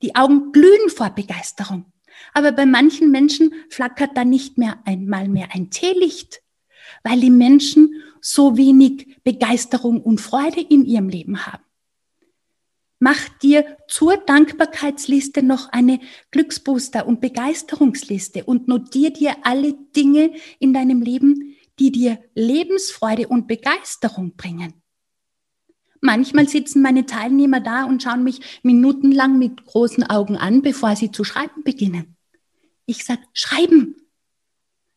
Die 0.02 0.16
Augen 0.16 0.52
glühen 0.52 0.90
vor 0.90 1.11
Begeisterung. 1.11 1.87
Aber 2.33 2.52
bei 2.52 2.66
manchen 2.66 3.11
Menschen 3.11 3.54
flackert 3.70 4.16
da 4.16 4.24
nicht 4.24 4.59
mehr 4.59 4.80
einmal 4.85 5.28
mehr 5.28 5.48
ein 5.52 5.70
Teelicht, 5.70 6.42
weil 7.02 7.20
die 7.20 7.30
Menschen 7.30 8.02
so 8.20 8.57
wenig 8.57 9.16
Begeisterung 9.22 10.02
und 10.02 10.20
Freude 10.20 10.61
in 10.61 10.85
ihrem 10.85 11.09
Leben 11.09 11.46
haben. 11.46 11.62
Mach 13.00 13.28
dir 13.42 13.76
zur 13.88 14.16
Dankbarkeitsliste 14.16 15.42
noch 15.42 15.68
eine 15.70 16.00
Glücksbooster- 16.33 17.04
und 17.04 17.20
Begeisterungsliste 17.20 18.44
und 18.44 18.68
notier 18.68 19.12
dir 19.12 19.37
alle 19.42 19.74
Dinge 19.96 20.33
in 20.59 20.72
deinem 20.72 21.02
Leben, 21.02 21.57
die 21.78 21.90
dir 21.90 22.18
Lebensfreude 22.35 23.28
und 23.28 23.46
Begeisterung 23.46 24.37
bringen. 24.37 24.74
Manchmal 26.00 26.48
sitzen 26.48 26.83
meine 26.83 27.07
Teilnehmer 27.07 27.61
da 27.61 27.85
und 27.85 28.02
schauen 28.02 28.24
mich 28.24 28.61
minutenlang 28.62 29.38
mit 29.38 29.64
großen 29.64 30.04
Augen 30.04 30.37
an, 30.37 30.61
bevor 30.62 30.96
sie 30.96 31.11
zu 31.11 31.24
schreiben 31.24 31.64
beginnen. 31.64 32.16
Ich 32.87 33.04
sage, 33.04 33.22
schreiben. 33.33 33.96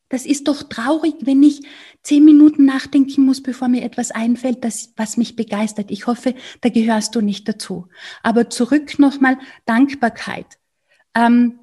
Das 0.09 0.25
ist 0.25 0.47
doch 0.47 0.63
traurig, 0.63 1.15
wenn 1.21 1.43
ich 1.43 1.61
zehn 2.01 2.23
Minuten 2.23 2.65
nachdenken 2.65 3.25
muss, 3.25 3.43
bevor 3.43 3.67
mir 3.67 3.83
etwas 3.83 4.11
einfällt, 4.11 4.63
das, 4.63 4.93
was 4.95 5.17
mich 5.17 5.35
begeistert. 5.35 5.91
Ich 5.91 6.07
hoffe, 6.07 6.33
da 6.61 6.69
gehörst 6.69 7.15
du 7.15 7.21
nicht 7.21 7.47
dazu. 7.47 7.87
Aber 8.23 8.49
zurück 8.49 8.99
nochmal 8.99 9.37
Dankbarkeit. 9.65 10.57
Ähm, 11.13 11.59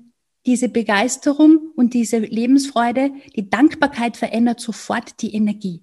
diese 0.46 0.68
Begeisterung 0.68 1.70
und 1.74 1.94
diese 1.94 2.18
Lebensfreude, 2.18 3.12
die 3.34 3.48
Dankbarkeit 3.48 4.18
verändert 4.18 4.60
sofort 4.60 5.22
die 5.22 5.34
Energie. 5.34 5.82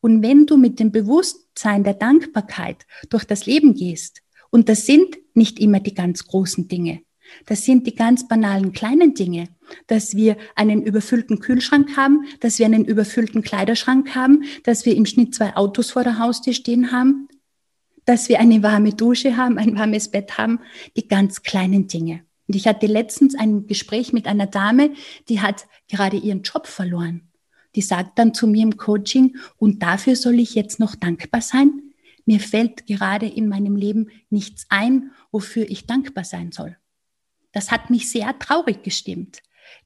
Und 0.00 0.22
wenn 0.22 0.46
du 0.46 0.56
mit 0.56 0.80
dem 0.80 0.90
Bewusstsein 0.90 1.84
der 1.84 1.94
Dankbarkeit 1.94 2.86
durch 3.08 3.24
das 3.24 3.46
Leben 3.46 3.74
gehst, 3.74 4.22
und 4.50 4.68
das 4.68 4.84
sind 4.84 5.16
nicht 5.34 5.60
immer 5.60 5.78
die 5.78 5.94
ganz 5.94 6.26
großen 6.26 6.66
Dinge, 6.66 7.02
das 7.46 7.64
sind 7.64 7.86
die 7.86 7.94
ganz 7.94 8.28
banalen 8.28 8.72
kleinen 8.72 9.14
Dinge, 9.14 9.48
dass 9.86 10.14
wir 10.14 10.36
einen 10.56 10.82
überfüllten 10.82 11.40
Kühlschrank 11.40 11.96
haben, 11.96 12.24
dass 12.40 12.58
wir 12.58 12.66
einen 12.66 12.84
überfüllten 12.84 13.42
Kleiderschrank 13.42 14.14
haben, 14.14 14.44
dass 14.64 14.84
wir 14.84 14.96
im 14.96 15.06
Schnitt 15.06 15.34
zwei 15.34 15.56
Autos 15.56 15.90
vor 15.90 16.04
der 16.04 16.18
Haustür 16.18 16.52
stehen 16.52 16.92
haben, 16.92 17.28
dass 18.04 18.28
wir 18.28 18.40
eine 18.40 18.62
warme 18.62 18.94
Dusche 18.94 19.36
haben, 19.36 19.58
ein 19.58 19.76
warmes 19.76 20.10
Bett 20.10 20.38
haben, 20.38 20.60
die 20.96 21.08
ganz 21.08 21.42
kleinen 21.42 21.86
Dinge. 21.86 22.22
Und 22.48 22.56
ich 22.56 22.66
hatte 22.66 22.86
letztens 22.86 23.36
ein 23.36 23.66
Gespräch 23.66 24.12
mit 24.12 24.26
einer 24.26 24.46
Dame, 24.46 24.90
die 25.28 25.40
hat 25.40 25.66
gerade 25.88 26.16
ihren 26.16 26.42
Job 26.42 26.66
verloren 26.66 27.30
die 27.74 27.82
sagt 27.82 28.18
dann 28.18 28.34
zu 28.34 28.46
mir 28.46 28.62
im 28.62 28.76
Coaching, 28.76 29.36
und 29.56 29.82
dafür 29.82 30.16
soll 30.16 30.38
ich 30.38 30.54
jetzt 30.54 30.80
noch 30.80 30.94
dankbar 30.94 31.40
sein? 31.40 31.92
Mir 32.26 32.40
fällt 32.40 32.86
gerade 32.86 33.26
in 33.26 33.48
meinem 33.48 33.76
Leben 33.76 34.10
nichts 34.28 34.66
ein, 34.68 35.10
wofür 35.30 35.68
ich 35.68 35.86
dankbar 35.86 36.24
sein 36.24 36.52
soll. 36.52 36.76
Das 37.52 37.70
hat 37.70 37.90
mich 37.90 38.10
sehr 38.10 38.38
traurig 38.38 38.82
gestimmt, 38.82 39.40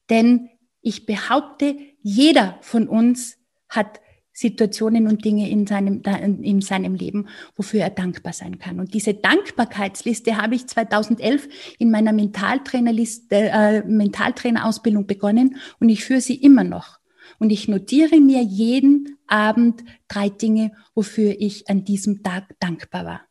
denn 0.09 0.49
ich 0.81 1.05
behaupte, 1.05 1.77
jeder 2.01 2.59
von 2.61 2.87
uns 2.87 3.37
hat 3.69 3.99
Situationen 4.31 5.07
und 5.07 5.23
Dinge 5.23 5.49
in 5.49 5.65
seinem, 5.65 6.01
in 6.43 6.61
seinem 6.61 6.93
Leben, 6.93 7.29
wofür 7.55 7.79
er 7.79 7.89
dankbar 7.89 8.33
sein 8.33 8.59
kann. 8.59 8.81
Und 8.81 8.93
diese 8.93 9.13
Dankbarkeitsliste 9.13 10.35
habe 10.35 10.55
ich 10.55 10.67
2011 10.67 11.47
in 11.79 11.89
meiner 11.89 12.11
Mentaltrainerliste, 12.11 13.35
äh, 13.35 13.83
Mentaltrainerausbildung 13.87 15.07
begonnen 15.07 15.55
und 15.79 15.87
ich 15.87 16.03
führe 16.03 16.21
sie 16.21 16.35
immer 16.35 16.65
noch. 16.65 16.99
Und 17.39 17.49
ich 17.49 17.69
notiere 17.69 18.19
mir 18.19 18.43
jeden 18.43 19.17
Abend 19.25 19.83
drei 20.09 20.29
Dinge, 20.29 20.73
wofür 20.93 21.35
ich 21.39 21.69
an 21.69 21.85
diesem 21.85 22.21
Tag 22.21 22.55
dankbar 22.59 23.05
war. 23.05 23.21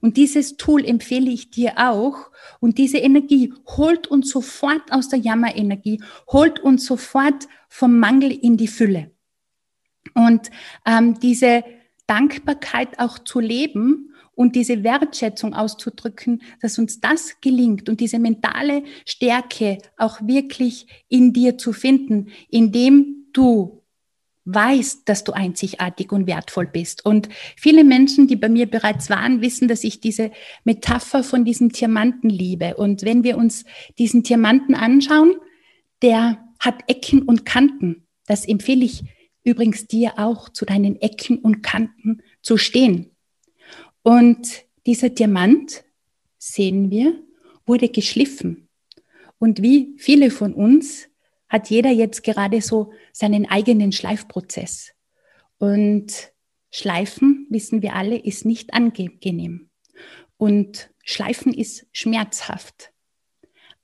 Und 0.00 0.16
dieses 0.16 0.56
Tool 0.56 0.84
empfehle 0.84 1.30
ich 1.30 1.50
dir 1.50 1.74
auch. 1.76 2.30
Und 2.60 2.78
diese 2.78 2.98
Energie 2.98 3.52
holt 3.66 4.06
uns 4.06 4.30
sofort 4.30 4.92
aus 4.92 5.08
der 5.08 5.18
Jammerenergie, 5.18 6.02
holt 6.28 6.60
uns 6.60 6.86
sofort 6.86 7.48
vom 7.68 7.98
Mangel 7.98 8.32
in 8.32 8.56
die 8.56 8.68
Fülle. 8.68 9.10
Und 10.14 10.50
ähm, 10.86 11.18
diese 11.20 11.64
Dankbarkeit 12.06 12.98
auch 12.98 13.18
zu 13.18 13.40
leben 13.40 14.14
und 14.34 14.56
diese 14.56 14.82
Wertschätzung 14.82 15.54
auszudrücken, 15.54 16.42
dass 16.60 16.78
uns 16.78 17.00
das 17.00 17.40
gelingt 17.40 17.88
und 17.88 18.00
diese 18.00 18.18
mentale 18.18 18.82
Stärke 19.06 19.78
auch 19.96 20.20
wirklich 20.22 20.86
in 21.08 21.32
dir 21.32 21.56
zu 21.56 21.72
finden, 21.72 22.28
indem 22.50 23.26
du 23.32 23.83
weißt, 24.46 25.08
dass 25.08 25.24
du 25.24 25.32
einzigartig 25.32 26.12
und 26.12 26.26
wertvoll 26.26 26.66
bist. 26.66 27.04
Und 27.04 27.28
viele 27.56 27.84
Menschen, 27.84 28.26
die 28.26 28.36
bei 28.36 28.48
mir 28.48 28.66
bereits 28.66 29.08
waren, 29.10 29.40
wissen, 29.40 29.68
dass 29.68 29.84
ich 29.84 30.00
diese 30.00 30.30
Metapher 30.64 31.24
von 31.24 31.44
diesem 31.44 31.70
Diamanten 31.70 32.28
liebe. 32.28 32.76
Und 32.76 33.02
wenn 33.02 33.24
wir 33.24 33.38
uns 33.38 33.64
diesen 33.98 34.22
Diamanten 34.22 34.74
anschauen, 34.74 35.34
der 36.02 36.44
hat 36.58 36.82
Ecken 36.86 37.22
und 37.22 37.46
Kanten. 37.46 38.06
Das 38.26 38.46
empfehle 38.46 38.84
ich 38.84 39.04
übrigens 39.44 39.86
dir 39.86 40.18
auch, 40.18 40.48
zu 40.48 40.64
deinen 40.64 41.00
Ecken 41.00 41.38
und 41.38 41.62
Kanten 41.62 42.22
zu 42.42 42.56
stehen. 42.56 43.10
Und 44.02 44.64
dieser 44.86 45.10
Diamant, 45.10 45.84
sehen 46.38 46.90
wir, 46.90 47.22
wurde 47.66 47.88
geschliffen. 47.88 48.68
Und 49.38 49.62
wie 49.62 49.94
viele 49.96 50.30
von 50.30 50.52
uns 50.52 51.08
hat 51.54 51.70
jeder 51.70 51.90
jetzt 51.92 52.24
gerade 52.24 52.60
so 52.60 52.92
seinen 53.12 53.48
eigenen 53.48 53.92
Schleifprozess. 53.92 54.90
Und 55.58 56.32
Schleifen, 56.72 57.46
wissen 57.48 57.80
wir 57.80 57.94
alle, 57.94 58.16
ist 58.16 58.44
nicht 58.44 58.74
angenehm. 58.74 59.70
Und 60.36 60.90
Schleifen 61.04 61.54
ist 61.54 61.86
schmerzhaft. 61.92 62.90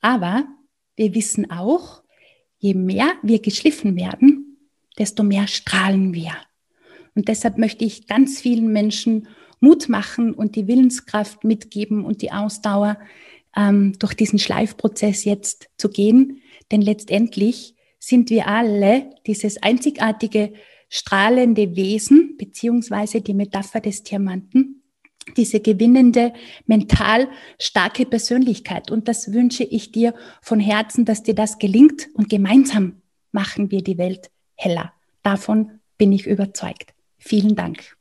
Aber 0.01 0.49
wir 0.97 1.15
wissen 1.15 1.49
auch, 1.53 2.03
je 2.59 2.75
mehr 2.75 3.13
wir 3.23 3.41
geschliffen 3.41 3.95
werden, 3.95 4.59
desto 4.99 5.23
mehr 5.23 5.47
strahlen 5.47 6.13
wir. 6.13 6.33
Und 7.15 7.29
deshalb 7.29 7.57
möchte 7.57 7.85
ich 7.85 8.09
ganz 8.09 8.41
vielen 8.41 8.73
Menschen 8.73 9.29
Mut 9.61 9.89
machen 9.89 10.35
und 10.35 10.57
die 10.57 10.67
Willenskraft 10.67 11.45
mitgeben 11.45 12.05
und 12.05 12.21
die 12.21 12.33
Ausdauer, 12.33 12.99
ähm, 13.57 13.97
durch 14.01 14.15
diesen 14.15 14.41
Schleifprozess 14.41 15.25
jetzt 15.25 15.71
zu 15.77 15.89
gehen, 15.89 16.43
denn 16.71 16.83
letztendlich 16.83 17.75
sind 17.99 18.31
wir 18.31 18.47
alle 18.47 19.11
dieses 19.27 19.63
einzigartige 19.63 20.53
strahlende 20.89 21.77
Wesen, 21.77 22.37
beziehungsweise 22.37 23.21
die 23.21 23.35
Metapher 23.35 23.81
des 23.81 24.03
Diamanten, 24.03 24.83
diese 25.37 25.61
gewinnende, 25.61 26.33
mental 26.67 27.29
starke 27.59 28.07
Persönlichkeit. 28.07 28.91
Und 28.91 29.07
das 29.07 29.33
wünsche 29.33 29.65
ich 29.65 29.93
dir 29.93 30.15
von 30.43 30.59
Herzen, 30.59 31.05
dass 31.05 31.23
dir 31.23 31.35
das 31.35 31.59
gelingt 31.59 32.09
und 32.15 32.29
gemeinsam 32.29 33.03
machen 33.31 33.71
wir 33.71 33.83
die 33.83 33.99
Welt 33.99 34.31
heller. 34.57 34.93
Davon 35.23 35.81
bin 35.99 36.13
ich 36.13 36.27
überzeugt. 36.27 36.95
Vielen 37.19 37.55
Dank. 37.55 38.00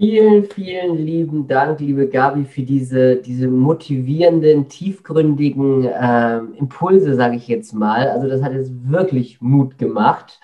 Vielen, 0.00 0.44
vielen 0.46 0.96
lieben 0.96 1.46
Dank, 1.46 1.78
liebe 1.78 2.08
Gabi, 2.08 2.46
für 2.46 2.62
diese, 2.62 3.16
diese 3.16 3.48
motivierenden, 3.48 4.66
tiefgründigen 4.66 5.84
äh, 5.84 6.38
Impulse, 6.58 7.14
sage 7.16 7.36
ich 7.36 7.46
jetzt 7.48 7.74
mal. 7.74 8.08
Also 8.08 8.26
das 8.26 8.42
hat 8.42 8.54
jetzt 8.54 8.72
wirklich 8.90 9.42
Mut 9.42 9.76
gemacht. 9.76 10.40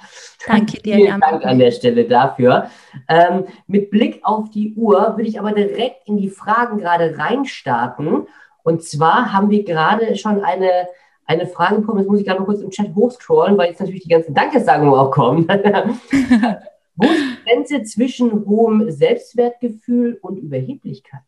Danke 0.46 0.82
dir. 0.82 0.96
Vielen 0.96 1.22
Dank 1.22 1.46
an 1.46 1.58
der 1.58 1.70
Stelle 1.70 2.04
dafür. 2.04 2.66
Ähm, 3.08 3.46
mit 3.66 3.90
Blick 3.90 4.20
auf 4.24 4.50
die 4.50 4.74
Uhr 4.74 5.16
würde 5.16 5.30
ich 5.30 5.40
aber 5.40 5.52
direkt 5.52 6.06
in 6.06 6.18
die 6.18 6.28
Fragen 6.28 6.76
gerade 6.76 7.16
reinstarten. 7.16 8.26
Und 8.62 8.82
zwar 8.82 9.32
haben 9.32 9.48
wir 9.48 9.64
gerade 9.64 10.16
schon 10.16 10.44
eine, 10.44 10.86
eine 11.24 11.46
Frage 11.46 11.76
bekommen, 11.76 12.00
jetzt 12.00 12.10
muss 12.10 12.20
ich 12.20 12.26
gerade 12.26 12.40
mal 12.40 12.44
kurz 12.44 12.60
im 12.60 12.68
Chat 12.68 12.94
hochscrollen, 12.94 13.56
weil 13.56 13.70
jetzt 13.70 13.80
natürlich 13.80 14.02
die 14.02 14.10
ganzen 14.10 14.34
Dankesagungen 14.34 14.92
auch 14.92 15.10
kommen. 15.10 15.48
Wo 16.96 17.06
ist 17.06 17.20
die 17.20 17.50
Grenze 17.50 17.82
zwischen 17.84 18.46
hohem 18.46 18.90
Selbstwertgefühl 18.90 20.18
und 20.22 20.38
Überheblichkeit? 20.38 21.22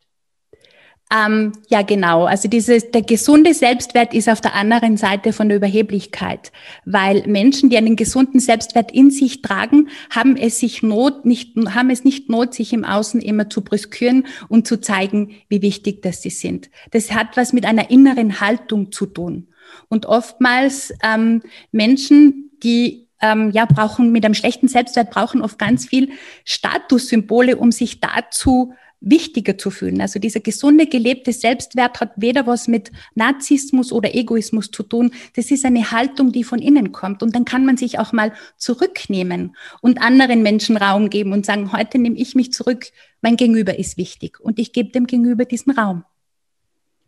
Ähm, 1.10 1.52
ja, 1.68 1.80
genau. 1.82 2.24
Also 2.24 2.48
dieses, 2.48 2.90
der 2.90 3.00
gesunde 3.00 3.54
Selbstwert 3.54 4.12
ist 4.12 4.28
auf 4.28 4.42
der 4.42 4.54
anderen 4.54 4.98
Seite 4.98 5.32
von 5.32 5.48
der 5.48 5.56
Überheblichkeit, 5.56 6.52
weil 6.84 7.26
Menschen, 7.26 7.70
die 7.70 7.78
einen 7.78 7.96
gesunden 7.96 8.40
Selbstwert 8.40 8.92
in 8.92 9.10
sich 9.10 9.40
tragen, 9.40 9.88
haben 10.10 10.36
es 10.36 10.58
sich 10.58 10.82
Not, 10.82 11.24
nicht, 11.24 11.56
haben 11.56 11.88
es 11.88 12.04
nicht 12.04 12.28
Not, 12.28 12.52
sich 12.52 12.74
im 12.74 12.84
Außen 12.84 13.22
immer 13.22 13.48
zu 13.48 13.62
brüskieren 13.62 14.26
und 14.48 14.66
zu 14.66 14.80
zeigen, 14.80 15.30
wie 15.48 15.62
wichtig 15.62 16.02
das 16.02 16.20
sie 16.20 16.30
sind. 16.30 16.70
Das 16.90 17.12
hat 17.12 17.38
was 17.38 17.54
mit 17.54 17.64
einer 17.64 17.90
inneren 17.90 18.40
Haltung 18.40 18.92
zu 18.92 19.06
tun. 19.06 19.48
Und 19.88 20.04
oftmals 20.04 20.92
ähm, 21.02 21.42
Menschen, 21.72 22.50
die 22.62 23.07
ähm, 23.20 23.50
ja 23.50 23.66
brauchen 23.66 24.12
mit 24.12 24.24
einem 24.24 24.34
schlechten 24.34 24.68
Selbstwert 24.68 25.10
brauchen 25.10 25.42
oft 25.42 25.58
ganz 25.58 25.86
viel 25.86 26.10
Statussymbole, 26.44 27.56
um 27.56 27.72
sich 27.72 28.00
dazu 28.00 28.74
wichtiger 29.00 29.56
zu 29.56 29.70
fühlen. 29.70 30.00
Also 30.00 30.18
dieser 30.18 30.40
gesunde, 30.40 30.86
gelebte 30.86 31.32
Selbstwert 31.32 32.00
hat 32.00 32.12
weder 32.16 32.46
was 32.46 32.68
mit 32.68 32.90
Narzissmus 33.14 33.92
oder 33.92 34.14
Egoismus 34.14 34.70
zu 34.70 34.82
tun. 34.82 35.12
Das 35.36 35.50
ist 35.50 35.64
eine 35.64 35.90
Haltung, 35.92 36.32
die 36.32 36.44
von 36.44 36.58
innen 36.58 36.92
kommt. 36.92 37.22
Und 37.22 37.34
dann 37.34 37.44
kann 37.44 37.64
man 37.64 37.76
sich 37.76 37.98
auch 37.98 38.12
mal 38.12 38.32
zurücknehmen 38.56 39.56
und 39.80 40.02
anderen 40.02 40.42
Menschen 40.42 40.76
Raum 40.76 41.10
geben 41.10 41.32
und 41.32 41.46
sagen, 41.46 41.72
heute 41.72 41.98
nehme 41.98 42.16
ich 42.16 42.34
mich 42.34 42.52
zurück, 42.52 42.86
mein 43.20 43.36
Gegenüber 43.36 43.78
ist 43.78 43.96
wichtig 43.96 44.40
und 44.40 44.58
ich 44.58 44.72
gebe 44.72 44.90
dem 44.90 45.06
Gegenüber 45.06 45.44
diesen 45.44 45.72
Raum. 45.72 46.04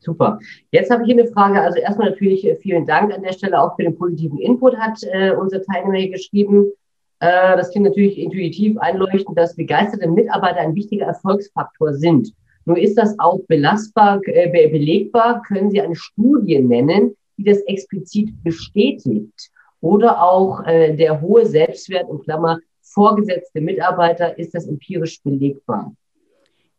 Super. 0.00 0.38
Jetzt 0.72 0.90
habe 0.90 1.02
ich 1.02 1.12
hier 1.12 1.22
eine 1.22 1.30
Frage. 1.30 1.60
Also 1.60 1.78
erstmal 1.78 2.10
natürlich 2.10 2.46
äh, 2.46 2.56
vielen 2.56 2.86
Dank 2.86 3.12
an 3.12 3.22
der 3.22 3.32
Stelle 3.32 3.60
auch 3.60 3.76
für 3.76 3.82
den 3.82 3.96
positiven 3.96 4.38
Input, 4.38 4.76
hat 4.76 4.98
äh, 5.02 5.32
unser 5.32 5.62
Teilnehmer 5.62 5.98
hier 5.98 6.10
geschrieben. 6.10 6.72
Äh, 7.20 7.56
das 7.56 7.70
klingt 7.70 7.86
natürlich 7.86 8.18
intuitiv 8.18 8.78
einleuchtend, 8.78 9.38
dass 9.38 9.56
begeisterte 9.56 10.08
Mitarbeiter 10.08 10.60
ein 10.60 10.74
wichtiger 10.74 11.06
Erfolgsfaktor 11.06 11.92
sind. 11.92 12.32
Nur 12.64 12.78
ist 12.78 12.96
das 12.96 13.18
auch 13.18 13.40
belastbar, 13.46 14.20
äh, 14.24 14.48
belegbar? 14.68 15.42
Können 15.42 15.70
Sie 15.70 15.80
eine 15.80 15.96
Studie 15.96 16.60
nennen, 16.60 17.14
die 17.36 17.44
das 17.44 17.60
explizit 17.62 18.30
bestätigt? 18.42 19.50
Oder 19.82 20.22
auch 20.22 20.64
äh, 20.66 20.96
der 20.96 21.20
hohe 21.20 21.44
Selbstwert, 21.44 22.08
in 22.10 22.20
Klammer, 22.20 22.58
vorgesetzte 22.82 23.60
Mitarbeiter, 23.60 24.38
ist 24.38 24.54
das 24.54 24.66
empirisch 24.66 25.22
belegbar? 25.22 25.92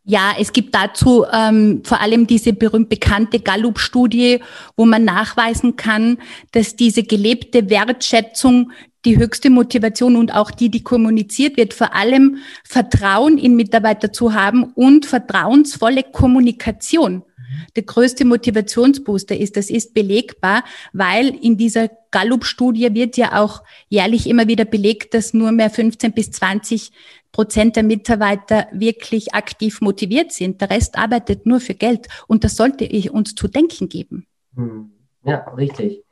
Ja, 0.04 0.34
es 0.40 0.52
gibt 0.52 0.74
dazu 0.74 1.26
ähm, 1.32 1.84
vor 1.86 2.02
allem 2.02 2.26
diese 2.26 2.54
berühmt 2.54 2.90
bekannte 2.90 3.40
Gallup-Studie, 3.40 4.40
wo 4.76 4.86
man 4.86 5.06
nachweisen 5.06 5.76
kann, 5.76 6.18
dass 6.52 6.76
diese 6.76 7.04
gelebte 7.04 7.70
Wertschätzung 7.70 8.72
die 9.06 9.18
höchste 9.18 9.52
Motivation 9.52 10.16
und 10.16 10.34
auch 10.34 10.50
die, 10.50 10.70
die 10.70 10.84
kommuniziert 10.84 11.58
wird, 11.58 11.74
vor 11.74 11.94
allem 11.94 12.38
Vertrauen 12.64 13.38
in 13.38 13.56
Mitarbeiter 13.56 14.12
zu 14.12 14.34
haben 14.34 14.64
und 14.76 15.06
vertrauensvolle 15.06 16.04
Kommunikation 16.04 17.24
der 17.76 17.84
größte 17.84 18.26
Motivationsbooster 18.26 19.38
ist. 19.38 19.58
Das 19.58 19.70
ist 19.70 19.94
belegbar, 19.94 20.64
weil 20.94 21.28
in 21.30 21.58
dieser 21.58 21.90
Gallup-Studie 22.12 22.94
wird 22.94 23.18
ja 23.18 23.42
auch 23.42 23.64
jährlich 23.90 24.28
immer 24.28 24.48
wieder 24.48 24.66
belegt, 24.66 25.14
dass 25.14 25.34
nur 25.34 25.52
mehr 25.52 25.70
15 25.70 26.12
bis 26.12 26.32
20 26.32 26.92
Prozent 27.32 27.78
der 27.78 27.84
Mitarbeiter 27.84 28.68
wirklich 28.72 29.34
aktiv 29.34 29.82
motiviert 29.82 30.32
sind. 30.34 30.60
Der 30.60 30.70
Rest 30.70 30.98
arbeitet 30.98 31.46
nur 31.46 31.62
für 31.62 31.74
Geld. 31.74 32.08
Und 32.28 32.44
das 32.44 32.58
sollte 32.58 32.84
ich 32.84 33.12
uns 33.12 33.36
zu 33.36 33.48
denken 33.48 33.88
geben. 33.88 34.28
Hm. 34.56 34.92
Ja, 35.24 35.48
richtig. 35.56 36.04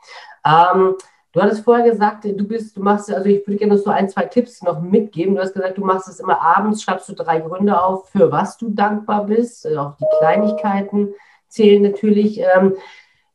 Ähm, 0.46 0.96
du 1.34 1.42
hattest 1.42 1.64
vorher 1.64 1.90
gesagt, 1.90 2.24
du 2.24 2.48
bist, 2.48 2.78
du 2.78 2.82
machst, 2.82 3.12
also 3.12 3.28
ich 3.28 3.46
würde 3.46 3.58
gerne 3.58 3.76
noch 3.76 3.82
so 3.82 3.90
ein, 3.90 4.08
zwei 4.08 4.26
Tipps 4.26 4.62
noch 4.62 4.82
mitgeben. 4.82 5.36
Du 5.36 5.42
hast 5.42 5.54
gesagt, 5.54 5.78
du 5.78 5.84
machst 5.84 6.08
es 6.08 6.20
immer 6.20 6.42
abends, 6.42 6.84
schreibst 6.84 7.10
du 7.10 7.14
drei 7.14 7.40
Gründe 7.40 7.82
auf, 7.82 8.10
für 8.10 8.32
was 8.32 8.58
du 8.58 8.70
dankbar 8.70 9.26
bist. 9.26 9.66
Also 9.66 9.80
auch 9.80 9.98
die 9.98 10.06
Kleinigkeiten 10.20 11.14
zählen 11.50 11.82
natürlich. 11.82 12.40
Ähm, 12.40 12.76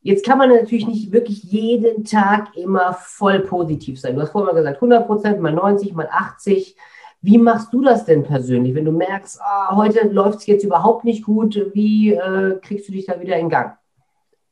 Jetzt 0.05 0.23
kann 0.23 0.37
man 0.37 0.49
natürlich 0.49 0.85
nicht 0.85 1.11
wirklich 1.11 1.41
jeden 1.45 2.03
Tag 2.03 2.55
immer 2.55 2.93
voll 2.93 3.39
positiv 3.39 3.99
sein. 3.99 4.13
Du 4.13 4.21
hast 4.21 4.29
vorhin 4.29 4.45
mal 4.45 4.53
gesagt, 4.53 4.75
100 4.75 5.07
Prozent, 5.07 5.41
mal 5.41 5.51
90, 5.51 5.95
mal 5.95 6.07
80. 6.11 6.75
Wie 7.23 7.39
machst 7.39 7.73
du 7.73 7.81
das 7.81 8.05
denn 8.05 8.21
persönlich, 8.21 8.75
wenn 8.75 8.85
du 8.85 8.91
merkst, 8.91 9.41
ah, 9.41 9.75
heute 9.75 10.07
läuft 10.09 10.41
es 10.41 10.45
jetzt 10.45 10.63
überhaupt 10.63 11.05
nicht 11.05 11.25
gut? 11.25 11.59
Wie 11.73 12.13
äh, 12.13 12.59
kriegst 12.61 12.87
du 12.87 12.91
dich 12.91 13.07
da 13.07 13.19
wieder 13.19 13.35
in 13.37 13.49
Gang? 13.49 13.79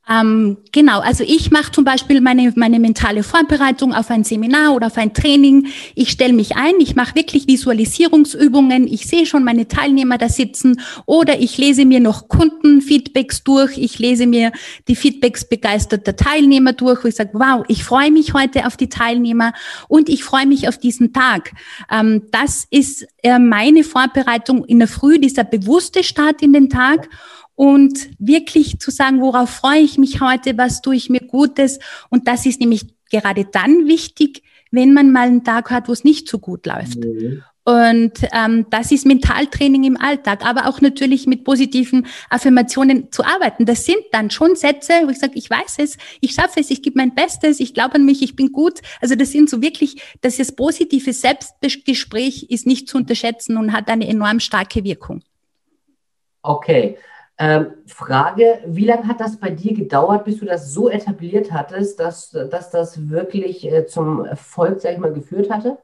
Ähm, 0.10 0.58
genau, 0.74 1.00
also 1.00 1.24
ich 1.26 1.50
mache 1.50 1.72
zum 1.72 1.86
Beispiel 1.86 2.20
meine, 2.20 2.52
meine 2.58 2.80
mentale 2.80 3.24
Vorbereitung 3.24 3.94
auf 3.94 4.10
ein 4.10 4.26
Seminar 4.26 4.76
oder 4.76 4.88
auf 4.88 4.98
ein 4.98 5.14
Training. 5.14 5.68
Ich 5.96 6.10
stelle 6.10 6.34
mich 6.34 6.58
ein, 6.58 6.74
ich 6.80 6.96
mache 6.96 7.16
wirklich 7.16 7.48
Visualisierungsübungen, 7.48 8.86
ich 8.86 9.08
sehe 9.08 9.26
schon 9.26 9.46
meine 9.46 9.70
Teilnehmer 9.70 10.18
da 10.18 10.28
sitzen. 10.28 10.82
Oder 11.06 11.40
ich 11.40 11.58
lese 11.58 11.86
mir 11.86 12.02
noch 12.02 12.28
Kundenfeedbacks 12.28 13.46
durch, 13.46 13.78
ich 13.78 13.98
lese 13.98 14.28
mir 14.28 14.52
die 14.90 14.98
Feedbacks 14.98 15.48
begeisterter 15.48 16.18
Teilnehmer 16.18 16.74
durch, 16.74 17.06
wo 17.06 17.08
ich 17.08 17.16
sage, 17.16 17.32
wow, 17.34 17.64
ich 17.70 17.86
freue 17.86 18.12
mich 18.12 18.34
heute 18.34 18.68
auf 18.68 18.76
die 18.76 18.90
Teilnehmer 18.90 19.54
und 19.88 20.10
ich 20.10 20.26
freue 20.26 20.48
mich 20.48 20.68
auf 20.68 20.78
diesen 20.78 21.14
Tag. 21.14 21.54
Ähm, 21.90 22.24
das 22.32 22.68
ist 22.70 23.08
äh, 23.22 23.40
meine 23.40 23.86
Vorbereitung 23.86 24.66
in 24.66 24.80
der 24.80 24.90
Früh, 24.90 25.18
dieser 25.18 25.46
bewusste 25.46 26.04
Start 26.04 26.42
in 26.42 26.52
den 26.52 26.70
Tag 26.70 27.08
und 27.56 28.10
wirklich 28.20 28.80
zu 28.80 28.92
sagen, 28.92 29.22
worauf 29.22 29.50
freue 29.50 29.82
ich 29.82 29.98
mich 29.98 30.22
heute, 30.22 30.58
was 30.58 30.82
tue 30.82 30.96
ich 30.96 31.10
mir 31.10 31.22
Gutes. 31.22 31.80
Und 32.10 32.28
das 32.28 32.46
ist 32.46 32.60
nämlich 32.60 32.88
gerade 33.12 33.46
dann 33.46 33.88
wichtig, 33.88 34.44
wenn 34.72 34.94
man 34.94 35.12
mal 35.12 35.28
einen 35.28 35.44
Tag 35.44 35.70
hat, 35.70 35.88
wo 35.88 35.92
es 35.92 36.04
nicht 36.04 36.28
so 36.28 36.40
gut 36.40 36.66
läuft. 36.66 36.98
Mhm. 36.98 37.44
Und 37.66 38.14
ähm, 38.34 38.66
das 38.72 38.92
ist 38.92 39.06
Mentaltraining 39.06 39.86
im 39.86 39.98
Alltag, 39.98 40.46
aber 40.46 40.68
auch 40.68 40.82
natürlich 40.82 41.28
mit 41.28 41.46
positiven 41.46 42.08
Affirmationen 42.30 43.10
zu 43.12 43.24
arbeiten. 43.24 43.66
Das 43.66 43.86
sind 43.86 44.04
dann 44.12 44.32
schon 44.32 44.58
Sätze, 44.58 44.94
wo 45.06 45.10
ich 45.10 45.20
sage, 45.20 45.34
ich 45.36 45.50
weiß 45.50 45.76
es, 45.78 45.98
ich 46.20 46.34
schaffe 46.34 46.60
es, 46.60 46.70
ich 46.72 46.82
gebe 46.82 46.98
mein 46.98 47.16
Bestes, 47.16 47.62
ich 47.62 47.74
glaube 47.74 47.96
an 47.96 48.06
mich, 48.06 48.22
ich 48.22 48.36
bin 48.36 48.52
gut. 48.52 48.82
Also 49.00 49.16
das 49.16 49.32
sind 49.32 49.50
so 49.50 49.62
wirklich, 49.62 50.02
dass 50.20 50.38
das 50.38 50.52
positive 50.52 51.14
Selbstgespräch 51.14 52.48
ist 52.50 52.68
nicht 52.68 52.90
zu 52.90 52.98
unterschätzen 52.98 53.56
und 53.56 53.72
hat 53.72 53.88
eine 53.88 54.08
enorm 54.08 54.42
starke 54.42 54.84
Wirkung. 54.84 55.22
Okay, 56.42 56.98
ähm, 57.40 57.74
Frage, 57.88 58.60
wie 58.68 58.86
lange 58.86 59.08
hat 59.08 59.20
das 59.20 59.38
bei 59.38 59.50
dir 59.50 59.74
gedauert, 59.74 60.26
bis 60.26 60.40
du 60.40 60.46
das 60.46 60.72
so 60.74 60.90
etabliert 60.90 61.52
hattest, 61.52 62.00
dass, 62.00 62.32
dass 62.32 62.70
das 62.70 63.10
wirklich 63.10 63.66
äh, 63.66 63.88
zum 63.88 64.26
Erfolg, 64.26 64.82
sag 64.82 64.94
ich 64.94 65.00
mal, 65.00 65.14
geführt 65.14 65.50
hatte? 65.50 65.78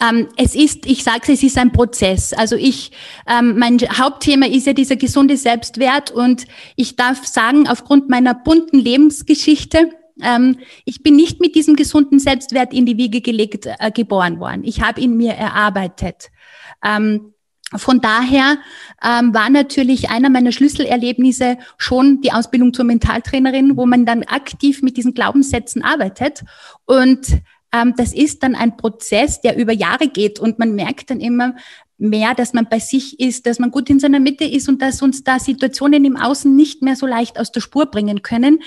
Ähm, 0.00 0.28
es 0.36 0.54
ist, 0.54 0.86
ich 0.86 1.02
sage 1.02 1.20
es, 1.22 1.28
es 1.30 1.42
ist 1.42 1.58
ein 1.58 1.72
Prozess. 1.72 2.32
Also 2.32 2.56
ich, 2.56 2.92
ähm, 3.26 3.58
mein 3.58 3.78
Hauptthema 3.80 4.46
ist 4.46 4.66
ja 4.66 4.72
dieser 4.72 4.96
gesunde 4.96 5.36
Selbstwert 5.36 6.10
und 6.10 6.46
ich 6.76 6.94
darf 6.94 7.26
sagen, 7.26 7.66
aufgrund 7.66 8.08
meiner 8.08 8.34
bunten 8.34 8.78
Lebensgeschichte, 8.78 9.90
ähm, 10.22 10.58
ich 10.84 11.02
bin 11.02 11.16
nicht 11.16 11.40
mit 11.40 11.54
diesem 11.54 11.74
gesunden 11.74 12.20
Selbstwert 12.20 12.72
in 12.72 12.86
die 12.86 12.96
Wiege 12.96 13.20
gelegt 13.20 13.66
äh, 13.66 13.90
geboren 13.90 14.38
worden. 14.38 14.62
Ich 14.64 14.82
habe 14.82 15.00
ihn 15.00 15.16
mir 15.16 15.32
erarbeitet. 15.32 16.30
Ähm, 16.84 17.34
von 17.76 18.00
daher 18.00 18.58
ähm, 19.04 19.34
war 19.34 19.50
natürlich 19.50 20.08
einer 20.08 20.30
meiner 20.30 20.52
Schlüsselerlebnisse 20.52 21.58
schon 21.76 22.22
die 22.22 22.32
Ausbildung 22.32 22.72
zur 22.72 22.86
Mentaltrainerin, 22.86 23.76
wo 23.76 23.84
man 23.84 24.06
dann 24.06 24.22
aktiv 24.22 24.80
mit 24.82 24.96
diesen 24.96 25.12
Glaubenssätzen 25.12 25.82
arbeitet. 25.82 26.44
Und 26.86 27.42
ähm, 27.72 27.94
das 27.96 28.14
ist 28.14 28.42
dann 28.42 28.54
ein 28.54 28.76
Prozess, 28.78 29.42
der 29.42 29.58
über 29.58 29.72
Jahre 29.72 30.08
geht 30.08 30.38
und 30.38 30.58
man 30.58 30.74
merkt 30.74 31.10
dann 31.10 31.20
immer, 31.20 31.54
mehr, 31.98 32.34
dass 32.34 32.54
man 32.54 32.68
bei 32.68 32.78
sich 32.78 33.18
ist, 33.18 33.46
dass 33.46 33.58
man 33.58 33.70
gut 33.70 33.90
in 33.90 33.98
seiner 33.98 34.20
Mitte 34.20 34.44
ist 34.44 34.68
und 34.68 34.80
dass 34.80 35.02
uns 35.02 35.24
da 35.24 35.38
Situationen 35.38 36.04
im 36.04 36.16
Außen 36.16 36.54
nicht 36.54 36.80
mehr 36.80 36.96
so 36.96 37.06
leicht 37.06 37.38
aus 37.38 37.50
der 37.50 37.60
Spur 37.60 37.86
bringen 37.86 38.22
können. 38.22 38.60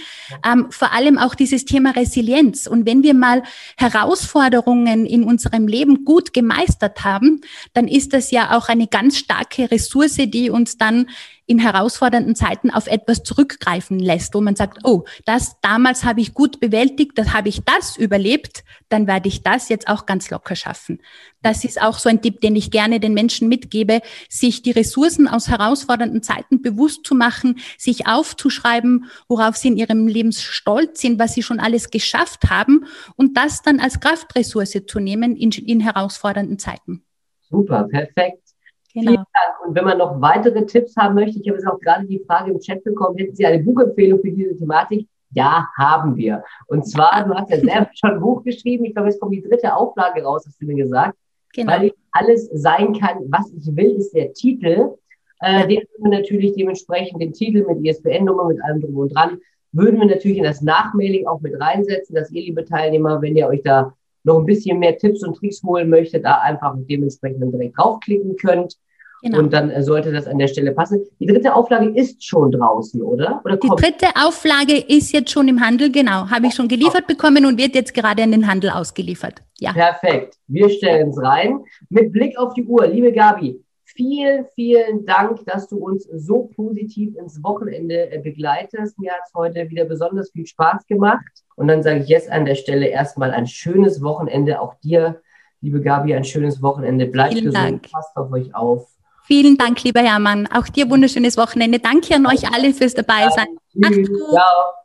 Ähm, 0.45 0.67
vor 0.69 0.93
allem 0.93 1.17
auch 1.17 1.33
dieses 1.33 1.65
Thema 1.65 1.91
Resilienz. 1.91 2.67
Und 2.67 2.85
wenn 2.85 3.03
wir 3.03 3.13
mal 3.13 3.43
Herausforderungen 3.77 5.05
in 5.05 5.23
unserem 5.23 5.67
Leben 5.67 6.03
gut 6.03 6.33
gemeistert 6.33 7.05
haben, 7.05 7.41
dann 7.73 7.87
ist 7.87 8.13
das 8.13 8.31
ja 8.31 8.57
auch 8.57 8.67
eine 8.67 8.87
ganz 8.87 9.17
starke 9.17 9.71
Ressource, 9.71 10.17
die 10.17 10.49
uns 10.49 10.77
dann 10.77 11.07
in 11.51 11.59
herausfordernden 11.59 12.33
Zeiten 12.33 12.71
auf 12.71 12.87
etwas 12.87 13.23
zurückgreifen 13.23 13.99
lässt, 13.99 14.33
wo 14.33 14.39
man 14.39 14.55
sagt, 14.55 14.79
oh, 14.85 15.03
das 15.25 15.57
damals 15.61 16.05
habe 16.05 16.21
ich 16.21 16.33
gut 16.33 16.61
bewältigt, 16.61 17.17
das 17.17 17.33
habe 17.33 17.49
ich 17.49 17.61
das 17.65 17.97
überlebt, 17.97 18.63
dann 18.87 19.05
werde 19.05 19.27
ich 19.27 19.43
das 19.43 19.67
jetzt 19.67 19.89
auch 19.89 20.05
ganz 20.05 20.29
locker 20.29 20.55
schaffen. 20.55 21.01
Das 21.41 21.65
ist 21.65 21.81
auch 21.81 21.97
so 21.97 22.07
ein 22.07 22.21
Tipp, 22.21 22.39
den 22.39 22.55
ich 22.55 22.71
gerne 22.71 23.01
den 23.01 23.13
Menschen 23.13 23.49
mitgebe, 23.49 24.01
sich 24.29 24.61
die 24.61 24.71
Ressourcen 24.71 25.27
aus 25.27 25.49
herausfordernden 25.49 26.23
Zeiten 26.23 26.61
bewusst 26.61 27.05
zu 27.05 27.15
machen, 27.15 27.59
sich 27.77 28.07
aufzuschreiben, 28.07 29.11
worauf 29.27 29.57
sie 29.57 29.67
in 29.67 29.77
ihrem 29.77 30.07
Leben 30.07 30.31
stolz 30.31 31.01
sind, 31.01 31.19
was 31.19 31.33
sie 31.33 31.43
schon 31.43 31.59
alles 31.59 31.89
geschafft 31.89 32.49
haben 32.49 32.85
und 33.17 33.35
das 33.35 33.61
dann 33.61 33.81
als 33.81 33.99
Kraftressource 33.99 34.77
zu 34.87 34.99
nehmen 34.99 35.35
in, 35.35 35.51
in 35.51 35.81
herausfordernden 35.81 36.59
Zeiten. 36.59 37.03
Super, 37.41 37.89
perfekt. 37.89 38.50
Genau. 38.93 39.11
Vielen 39.11 39.15
Dank. 39.15 39.65
Und 39.65 39.75
wenn 39.75 39.85
man 39.85 39.97
noch 39.97 40.19
weitere 40.21 40.65
Tipps 40.65 40.95
haben 40.97 41.15
möchte, 41.15 41.39
ich 41.39 41.47
habe 41.47 41.57
jetzt 41.57 41.67
auch 41.67 41.79
gerade 41.79 42.05
die 42.05 42.23
Frage 42.25 42.51
im 42.51 42.59
Chat 42.59 42.83
bekommen, 42.83 43.17
hätten 43.17 43.35
Sie 43.35 43.45
eine 43.45 43.63
Buchempfehlung 43.63 44.19
für 44.21 44.31
diese 44.31 44.55
Thematik? 44.55 45.07
Ja, 45.33 45.67
haben 45.77 46.15
wir. 46.17 46.43
Und 46.67 46.85
zwar, 46.85 47.25
du 47.25 47.33
hast 47.33 47.49
ja 47.49 47.57
selber 47.59 47.89
schon 47.93 48.11
ein 48.11 48.19
Buch 48.19 48.43
geschrieben, 48.43 48.85
ich 48.85 48.93
glaube, 48.93 49.09
es 49.09 49.19
kommt 49.19 49.33
die 49.33 49.41
dritte 49.41 49.73
Auflage 49.75 50.23
raus, 50.23 50.43
hast 50.45 50.61
du 50.61 50.65
mir 50.65 50.75
gesagt. 50.75 51.17
Genau. 51.53 51.71
Weil 51.71 51.85
ich 51.85 51.93
alles 52.11 52.49
sein 52.53 52.93
kann, 52.93 53.19
was 53.29 53.51
ich 53.51 53.75
will, 53.75 53.91
ist 53.91 54.13
der 54.13 54.33
Titel. 54.33 54.95
Äh, 55.39 55.67
den 55.67 55.79
würden 55.79 56.11
wir 56.11 56.19
natürlich 56.19 56.53
dementsprechend 56.53 57.21
den 57.21 57.33
Titel 57.33 57.65
mit 57.67 57.85
ISBN-Nummer, 57.85 58.45
mit 58.45 58.61
allem 58.63 58.81
drum 58.81 58.95
und 58.97 59.15
dran, 59.15 59.39
würden 59.71 59.99
wir 59.99 60.07
natürlich 60.07 60.37
in 60.37 60.43
das 60.43 60.61
Nachmailing 60.61 61.27
auch 61.27 61.41
mit 61.41 61.59
reinsetzen, 61.59 62.15
dass 62.15 62.31
ihr, 62.31 62.43
liebe 62.43 62.65
Teilnehmer, 62.65 63.21
wenn 63.21 63.35
ihr 63.35 63.47
euch 63.47 63.63
da 63.63 63.93
noch 64.23 64.39
ein 64.39 64.45
bisschen 64.45 64.79
mehr 64.79 64.97
Tipps 64.97 65.23
und 65.23 65.35
Tricks 65.35 65.63
holen 65.63 65.89
möchtet, 65.89 66.25
da 66.25 66.39
einfach 66.39 66.75
dementsprechend 66.77 67.41
dann 67.41 67.51
direkt 67.51 67.77
draufklicken 67.77 68.35
könnt. 68.37 68.77
Genau. 69.23 69.39
Und 69.39 69.53
dann 69.53 69.69
äh, 69.69 69.83
sollte 69.83 70.11
das 70.11 70.25
an 70.25 70.39
der 70.39 70.47
Stelle 70.47 70.71
passen. 70.71 71.03
Die 71.19 71.27
dritte 71.27 71.53
Auflage 71.53 71.89
ist 71.89 72.23
schon 72.25 72.51
draußen, 72.51 73.01
oder? 73.03 73.39
oder 73.45 73.55
die 73.55 73.67
dritte 73.67 74.07
Auflage 74.15 74.77
ist 74.77 75.11
jetzt 75.11 75.29
schon 75.29 75.47
im 75.47 75.61
Handel, 75.61 75.91
genau. 75.91 76.29
Habe 76.29 76.47
ich 76.47 76.55
schon 76.55 76.67
geliefert 76.67 77.05
bekommen 77.05 77.45
und 77.45 77.59
wird 77.59 77.75
jetzt 77.75 77.93
gerade 77.93 78.23
in 78.23 78.31
den 78.31 78.47
Handel 78.47 78.71
ausgeliefert. 78.71 79.43
Ja. 79.59 79.73
Perfekt. 79.73 80.37
Wir 80.47 80.69
stellen 80.69 81.09
es 81.09 81.21
rein. 81.21 81.59
Mit 81.89 82.11
Blick 82.11 82.35
auf 82.37 82.55
die 82.55 82.63
Uhr, 82.63 82.87
liebe 82.87 83.11
Gabi, 83.11 83.63
vielen, 83.95 84.45
vielen 84.55 85.05
Dank, 85.05 85.45
dass 85.45 85.67
du 85.67 85.77
uns 85.77 86.03
so 86.13 86.49
positiv 86.55 87.15
ins 87.15 87.43
Wochenende 87.43 88.11
äh, 88.11 88.19
begleitest. 88.19 88.97
Mir 88.99 89.11
hat 89.11 89.21
es 89.25 89.33
heute 89.33 89.69
wieder 89.69 89.85
besonders 89.85 90.31
viel 90.31 90.45
Spaß 90.45 90.85
gemacht. 90.87 91.25
Und 91.55 91.67
dann 91.67 91.83
sage 91.83 91.99
ich 91.99 92.07
jetzt 92.07 92.29
an 92.29 92.45
der 92.45 92.55
Stelle 92.55 92.87
erstmal 92.87 93.31
ein 93.31 93.47
schönes 93.47 94.01
Wochenende. 94.01 94.59
Auch 94.59 94.75
dir, 94.75 95.21
liebe 95.61 95.81
Gabi, 95.81 96.13
ein 96.13 96.23
schönes 96.23 96.61
Wochenende. 96.61 97.05
Bleibt 97.05 97.33
vielen 97.33 97.45
gesund, 97.45 97.63
Dank. 97.63 97.91
passt 97.91 98.15
auf 98.15 98.31
euch 98.31 98.53
auf. 98.55 98.87
Vielen 99.23 99.57
Dank, 99.57 99.83
lieber 99.83 100.01
Hermann. 100.01 100.47
Auch 100.47 100.67
dir 100.67 100.89
wunderschönes 100.89 101.37
Wochenende. 101.37 101.79
Danke 101.79 102.15
an 102.15 102.25
euch 102.25 102.51
alle 102.51 102.73
fürs 102.73 102.93
Dabeisein. 102.93 103.47
Macht's 103.75 104.09
gut. 104.09 104.39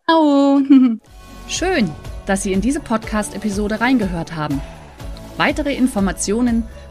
Ciao. 0.07 0.61
Schön, 1.49 1.90
dass 2.27 2.42
Sie 2.42 2.53
in 2.53 2.61
diese 2.61 2.81
Podcast-Episode 2.81 3.81
reingehört 3.81 4.37
haben. 4.37 4.61
Weitere 5.37 5.75
Informationen 5.75 6.64